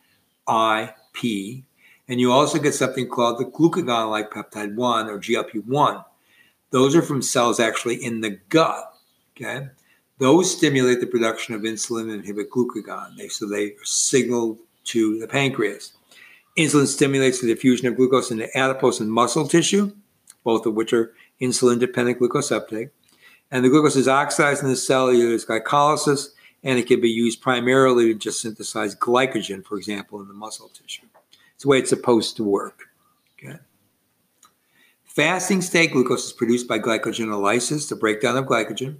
GIP. 0.46 1.64
And 2.08 2.20
you 2.20 2.32
also 2.32 2.58
get 2.58 2.74
something 2.74 3.08
called 3.08 3.38
the 3.38 3.44
glucagon 3.44 4.10
like 4.10 4.30
peptide 4.30 4.74
1 4.74 5.08
or 5.08 5.18
GLP 5.18 5.66
1. 5.66 6.04
Those 6.70 6.96
are 6.96 7.02
from 7.02 7.22
cells 7.22 7.60
actually 7.60 7.96
in 7.96 8.20
the 8.20 8.38
gut. 8.48 8.94
Okay. 9.36 9.68
Those 10.18 10.56
stimulate 10.56 11.00
the 11.00 11.06
production 11.06 11.54
of 11.54 11.62
insulin 11.62 12.04
and 12.04 12.20
inhibit 12.20 12.50
glucagon. 12.50 13.16
They, 13.16 13.28
so 13.28 13.46
they 13.46 13.74
signal 13.82 14.58
to 14.84 15.18
the 15.18 15.28
pancreas. 15.28 15.92
Insulin 16.56 16.86
stimulates 16.86 17.40
the 17.40 17.48
diffusion 17.48 17.86
of 17.86 17.96
glucose 17.96 18.30
into 18.30 18.48
adipose 18.56 19.00
and 19.00 19.12
muscle 19.12 19.46
tissue, 19.46 19.92
both 20.42 20.64
of 20.64 20.74
which 20.74 20.94
are 20.94 21.12
insulin 21.40 21.78
dependent 21.78 22.18
glucose 22.18 22.52
uptake. 22.52 22.88
And 23.50 23.64
the 23.64 23.68
glucose 23.68 23.96
is 23.96 24.08
oxidized 24.08 24.62
in 24.62 24.68
the 24.68 24.76
cell 24.76 25.12
either 25.12 25.36
glycolysis, 25.36 26.30
and 26.64 26.78
it 26.78 26.86
can 26.86 27.00
be 27.00 27.10
used 27.10 27.40
primarily 27.40 28.12
to 28.12 28.18
just 28.18 28.40
synthesize 28.40 28.96
glycogen, 28.96 29.64
for 29.64 29.76
example, 29.76 30.20
in 30.20 30.28
the 30.28 30.34
muscle 30.34 30.68
tissue. 30.68 31.06
It's 31.54 31.62
the 31.62 31.68
way 31.68 31.78
it's 31.78 31.90
supposed 31.90 32.36
to 32.36 32.44
work. 32.44 32.84
Okay. 33.38 33.58
Fasting 35.04 35.62
state 35.62 35.92
glucose 35.92 36.26
is 36.26 36.32
produced 36.32 36.68
by 36.68 36.78
glycogenolysis, 36.78 37.88
the 37.88 37.96
breakdown 37.96 38.36
of 38.36 38.46
glycogen, 38.46 38.96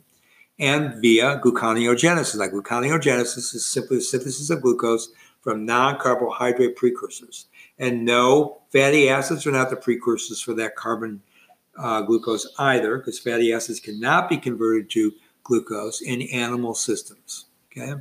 and 0.59 0.95
via 1.03 1.41
gluconeogenesis. 1.41 2.37
Like 2.37 2.53
gluconeogenesis 2.53 3.55
is 3.55 3.67
simply 3.67 3.99
the 3.99 4.03
synthesis 4.03 4.49
of 4.49 4.63
glucose 4.63 5.11
from 5.41 5.67
non 5.67 5.99
carbohydrate 5.99 6.77
precursors. 6.77 7.47
And 7.79 8.05
no, 8.05 8.63
fatty 8.73 9.09
acids 9.09 9.47
are 9.47 9.53
not 9.53 9.71
the 9.71 9.77
precursors 9.77 10.41
for 10.41 10.55
that 10.55 10.77
carbon 10.77 11.23
uh, 11.79 12.03
glucose 12.03 12.47
either, 12.59 12.99
because 12.99 13.19
fatty 13.19 13.53
acids 13.53 13.81
cannot 13.81 14.29
be 14.29 14.37
converted 14.37 14.91
to 14.91 15.13
glucose 15.45 16.01
in 16.01 16.23
animal 16.23 16.75
systems. 16.75 17.47
Okay? 17.71 17.95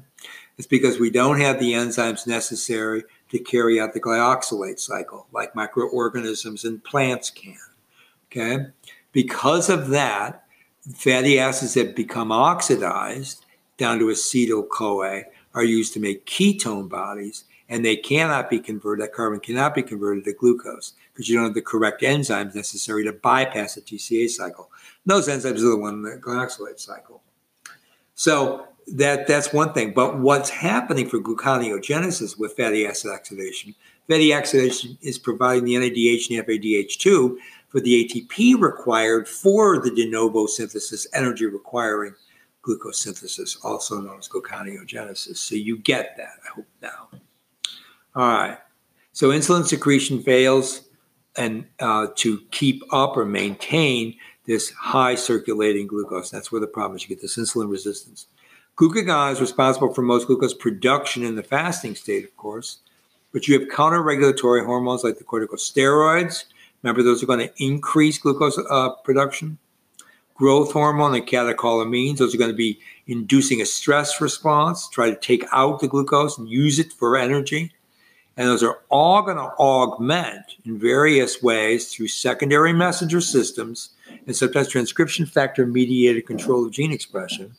It's 0.58 0.68
because 0.68 1.00
we 1.00 1.10
don't 1.10 1.40
have 1.42 1.60
the 1.60 1.74
enzymes 1.74 2.26
necessary 2.26 3.04
to 3.30 3.40
carry 3.40 3.80
out 3.80 3.94
the 3.94 4.00
glyoxylate 4.00 4.80
cycle, 4.80 5.28
like 5.32 5.56
microorganisms 5.56 6.64
and 6.64 6.84
plants 6.84 7.30
can. 7.30 7.58
Okay? 8.32 8.68
Because 9.12 9.70
of 9.70 9.90
that, 9.90 10.46
fatty 10.94 11.40
acids 11.40 11.74
that 11.74 11.96
become 11.96 12.32
oxidized 12.32 13.46
down 13.78 14.00
to 14.00 14.06
acetyl 14.06 14.68
CoA 14.70 15.24
are 15.54 15.64
used 15.64 15.94
to 15.94 16.00
make 16.00 16.26
ketone 16.26 16.90
bodies, 16.90 17.46
and 17.70 17.84
they 17.84 17.96
cannot 17.96 18.50
be 18.50 18.60
converted, 18.60 19.04
that 19.04 19.14
carbon 19.14 19.40
cannot 19.40 19.74
be 19.74 19.82
converted 19.82 20.24
to 20.26 20.34
glucose 20.34 20.94
because 21.14 21.28
you 21.28 21.36
don't 21.36 21.46
have 21.46 21.54
the 21.54 21.62
correct 21.62 22.02
enzymes 22.02 22.56
necessary 22.56 23.04
to 23.04 23.14
bypass 23.14 23.76
the 23.76 23.82
TCA 23.82 24.30
cycle. 24.30 24.70
those 25.06 25.28
enzymes 25.28 25.60
are 25.60 25.70
the 25.70 25.78
one 25.78 25.96
in 25.96 26.02
the 26.04 26.18
glyoxylate 26.18 26.80
cycle. 26.80 27.22
So 28.16 28.68
that 28.88 29.28
that's 29.28 29.52
one 29.52 29.74
thing. 29.74 29.94
But 29.94 30.20
what's 30.20 30.50
happening 30.50 31.08
for 31.08 31.20
gluconeogenesis 31.20 32.38
with 32.38 32.56
fatty 32.56 32.86
acid 32.86 33.12
oxidation? 33.12 33.76
Fatty 34.08 34.34
oxidation 34.34 34.98
is 35.02 35.18
providing 35.18 35.66
the 35.66 35.76
NADH 35.76 36.38
and 36.38 36.48
FADH2 36.48 37.38
for 37.70 37.80
the 37.80 38.06
ATP 38.06 38.62
required 38.62 39.28
for 39.28 39.80
the 39.80 39.92
de 39.92 40.10
novo 40.10 40.46
synthesis, 40.46 41.08
energy 41.14 41.46
requiring 41.46 42.14
glucose 42.62 43.00
synthesis, 43.00 43.58
also 43.64 44.00
known 44.00 44.20
as 44.20 44.30
gluconeogenesis. 44.30 45.38
So 45.38 45.56
you 45.56 45.78
get 45.78 46.16
that, 46.18 46.40
I 46.46 46.54
hope 46.56 46.68
now. 46.82 47.10
All 48.16 48.28
right. 48.28 48.58
So 49.12 49.30
insulin 49.30 49.66
secretion 49.66 50.22
fails 50.22 50.82
and 51.38 51.66
uh, 51.80 52.08
to 52.16 52.42
keep 52.52 52.82
up 52.94 53.18
or 53.18 53.26
maintain 53.26 54.16
this 54.46 54.72
high 54.72 55.16
circulating 55.16 55.88
glucose. 55.88 56.30
That's 56.30 56.52
where 56.52 56.62
the 56.62 56.68
problem 56.68 56.96
is. 56.96 57.04
You 57.04 57.10
get 57.10 57.22
this 57.22 57.38
insulin 57.38 57.70
resistance. 57.70 58.28
Glucagon 58.78 59.34
is 59.34 59.42
responsible 59.42 59.94
for 59.94 60.02
most 60.02 60.28
glucose 60.28 60.54
production 60.54 61.24
in 61.24 61.36
the 61.36 61.44
fasting 61.44 61.96
state, 61.96 62.26
of 62.26 62.36
course, 62.36 62.80
but 63.32 63.48
you 63.48 63.58
have 63.58 63.70
counter-regulatory 63.70 64.66
hormones 64.66 65.04
like 65.04 65.18
the 65.18 65.24
corticosteroids. 65.24 66.46
Remember, 66.84 67.02
those 67.02 67.24
are 67.24 67.26
going 67.26 67.40
to 67.40 67.64
increase 67.64 68.18
glucose 68.18 68.60
uh, 68.70 68.90
production 69.04 69.58
growth 70.36 70.74
hormone 70.74 71.16
and 71.16 71.26
catecholamines. 71.26 72.18
Those 72.18 72.36
are 72.36 72.38
going 72.38 72.52
to 72.52 72.56
be 72.56 72.80
inducing 73.08 73.62
a 73.62 73.66
stress 73.66 74.22
response, 74.22 74.88
try 74.90 75.10
to 75.10 75.16
take 75.16 75.46
out 75.52 75.80
the 75.80 75.88
glucose 75.88 76.38
and 76.38 76.48
use 76.48 76.78
it 76.78 76.94
for 76.94 77.18
energy. 77.18 77.72
And 78.38 78.48
those 78.48 78.64
are 78.64 78.80
all 78.90 79.22
going 79.22 79.38
to 79.38 79.54
augment 79.60 80.56
in 80.66 80.78
various 80.78 81.42
ways 81.42 81.94
through 81.94 82.10
secondary 82.10 82.74
messenger 82.74 83.22
systems 83.22 83.92
and 84.28 84.36
sometimes 84.36 84.68
transcription 84.68 85.26
factor 85.26 85.66
mediated 85.66 86.26
control 86.26 86.66
of 86.66 86.72
gene 86.72 86.92
expression, 86.92 87.56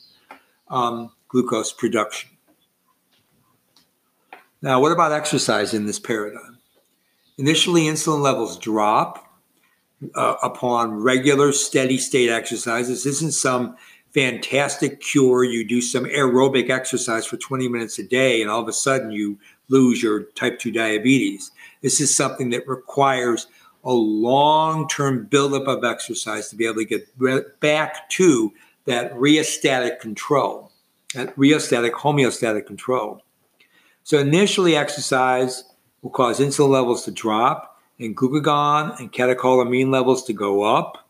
um, 0.68 1.10
glucose 1.28 1.72
production. 1.72 2.30
Now, 4.60 4.80
what 4.80 4.92
about 4.92 5.12
exercise 5.12 5.72
in 5.72 5.86
this 5.86 5.98
paradigm? 5.98 6.58
Initially, 7.38 7.82
insulin 7.82 8.20
levels 8.20 8.58
drop 8.58 9.38
uh, 10.14 10.36
upon 10.42 11.02
regular 11.02 11.52
steady 11.52 11.98
state 11.98 12.30
exercises. 12.30 13.04
This 13.04 13.16
isn't 13.16 13.34
some 13.34 13.76
fantastic 14.12 15.00
cure. 15.00 15.44
You 15.44 15.66
do 15.66 15.82
some 15.82 16.04
aerobic 16.04 16.70
exercise 16.70 17.26
for 17.26 17.36
20 17.36 17.68
minutes 17.68 17.98
a 17.98 18.02
day, 18.02 18.40
and 18.40 18.50
all 18.50 18.60
of 18.60 18.68
a 18.68 18.72
sudden 18.72 19.10
you 19.10 19.38
lose 19.68 20.02
your 20.02 20.24
type 20.34 20.58
2 20.58 20.70
diabetes. 20.70 21.50
This 21.82 22.00
is 22.00 22.14
something 22.14 22.50
that 22.50 22.66
requires 22.68 23.46
a 23.84 23.92
long 23.92 24.88
term 24.88 25.26
buildup 25.26 25.68
of 25.68 25.84
exercise 25.84 26.48
to 26.50 26.56
be 26.56 26.66
able 26.66 26.76
to 26.76 26.84
get 26.84 27.08
re- 27.16 27.42
back 27.60 28.08
to 28.10 28.52
that 28.84 29.12
rheostatic 29.14 30.00
control, 30.00 30.72
that 31.14 31.34
rheostatic 31.36 31.92
homeostatic 31.92 32.66
control. 32.66 33.22
So, 34.02 34.18
initially, 34.18 34.76
exercise 34.76 35.64
will 36.02 36.10
cause 36.10 36.40
insulin 36.40 36.70
levels 36.70 37.04
to 37.04 37.10
drop 37.10 37.80
and 37.98 38.16
glucagon 38.16 38.98
and 38.98 39.12
catecholamine 39.12 39.90
levels 39.90 40.24
to 40.24 40.32
go 40.32 40.62
up, 40.62 41.08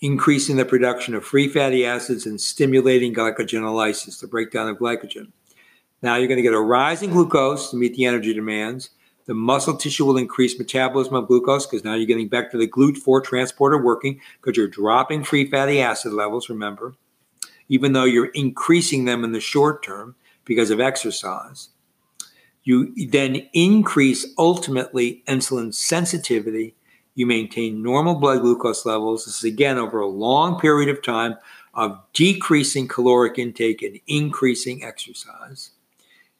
increasing 0.00 0.56
the 0.56 0.64
production 0.64 1.14
of 1.14 1.24
free 1.24 1.48
fatty 1.48 1.84
acids 1.84 2.26
and 2.26 2.40
stimulating 2.40 3.14
glycogenolysis, 3.14 4.20
the 4.20 4.26
breakdown 4.26 4.68
of 4.68 4.78
glycogen. 4.78 5.32
Now 6.02 6.16
you're 6.16 6.28
going 6.28 6.36
to 6.36 6.42
get 6.42 6.52
a 6.52 6.60
rising 6.60 7.10
glucose 7.10 7.70
to 7.70 7.76
meet 7.76 7.94
the 7.94 8.04
energy 8.04 8.34
demands. 8.34 8.90
The 9.26 9.34
muscle 9.34 9.76
tissue 9.76 10.04
will 10.04 10.16
increase 10.16 10.58
metabolism 10.58 11.14
of 11.14 11.28
glucose 11.28 11.64
because 11.64 11.84
now 11.84 11.94
you're 11.94 12.06
getting 12.06 12.28
back 12.28 12.50
to 12.50 12.58
the 12.58 12.66
GLUT4 12.66 13.22
transporter 13.22 13.80
working 13.80 14.20
because 14.40 14.56
you're 14.56 14.66
dropping 14.66 15.22
free 15.22 15.48
fatty 15.48 15.80
acid 15.80 16.12
levels, 16.12 16.48
remember, 16.48 16.96
even 17.68 17.92
though 17.92 18.04
you're 18.04 18.32
increasing 18.34 19.04
them 19.04 19.22
in 19.22 19.30
the 19.30 19.40
short 19.40 19.84
term 19.84 20.16
because 20.44 20.70
of 20.70 20.80
exercise. 20.80 21.68
You 22.64 22.92
then 23.08 23.48
increase 23.52 24.26
ultimately 24.38 25.22
insulin 25.28 25.72
sensitivity. 25.72 26.74
You 27.14 27.26
maintain 27.26 27.82
normal 27.82 28.16
blood 28.16 28.40
glucose 28.40 28.84
levels. 28.84 29.24
This 29.24 29.38
is 29.38 29.44
again 29.44 29.78
over 29.78 30.00
a 30.00 30.06
long 30.08 30.58
period 30.58 30.88
of 30.88 31.02
time 31.02 31.36
of 31.74 32.00
decreasing 32.12 32.88
caloric 32.88 33.38
intake 33.38 33.82
and 33.82 34.00
increasing 34.08 34.82
exercise. 34.82 35.70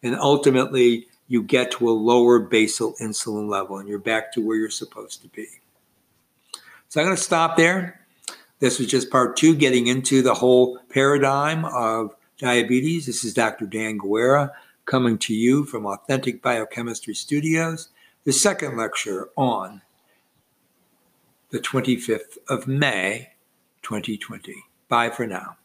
And 0.02 0.16
ultimately, 0.16 1.06
you 1.28 1.42
get 1.42 1.70
to 1.72 1.88
a 1.88 1.92
lower 1.92 2.38
basal 2.38 2.94
insulin 3.00 3.48
level 3.48 3.78
and 3.78 3.88
you're 3.88 3.98
back 3.98 4.32
to 4.32 4.46
where 4.46 4.56
you're 4.56 4.70
supposed 4.70 5.22
to 5.22 5.28
be. 5.28 5.46
So 6.88 7.00
I'm 7.00 7.06
going 7.06 7.16
to 7.16 7.22
stop 7.22 7.56
there. 7.56 8.00
This 8.58 8.78
was 8.78 8.88
just 8.88 9.10
part 9.10 9.36
two, 9.36 9.54
getting 9.54 9.86
into 9.86 10.22
the 10.22 10.34
whole 10.34 10.78
paradigm 10.90 11.64
of 11.64 12.14
diabetes. 12.38 13.06
This 13.06 13.24
is 13.24 13.34
Dr. 13.34 13.66
Dan 13.66 13.98
Guerra 13.98 14.52
coming 14.84 15.16
to 15.18 15.34
you 15.34 15.64
from 15.64 15.86
Authentic 15.86 16.42
Biochemistry 16.42 17.14
Studios, 17.14 17.88
the 18.24 18.32
second 18.32 18.76
lecture 18.76 19.30
on 19.36 19.82
the 21.50 21.60
25th 21.60 22.38
of 22.48 22.66
May, 22.66 23.30
2020. 23.82 24.54
Bye 24.88 25.10
for 25.10 25.26
now. 25.26 25.56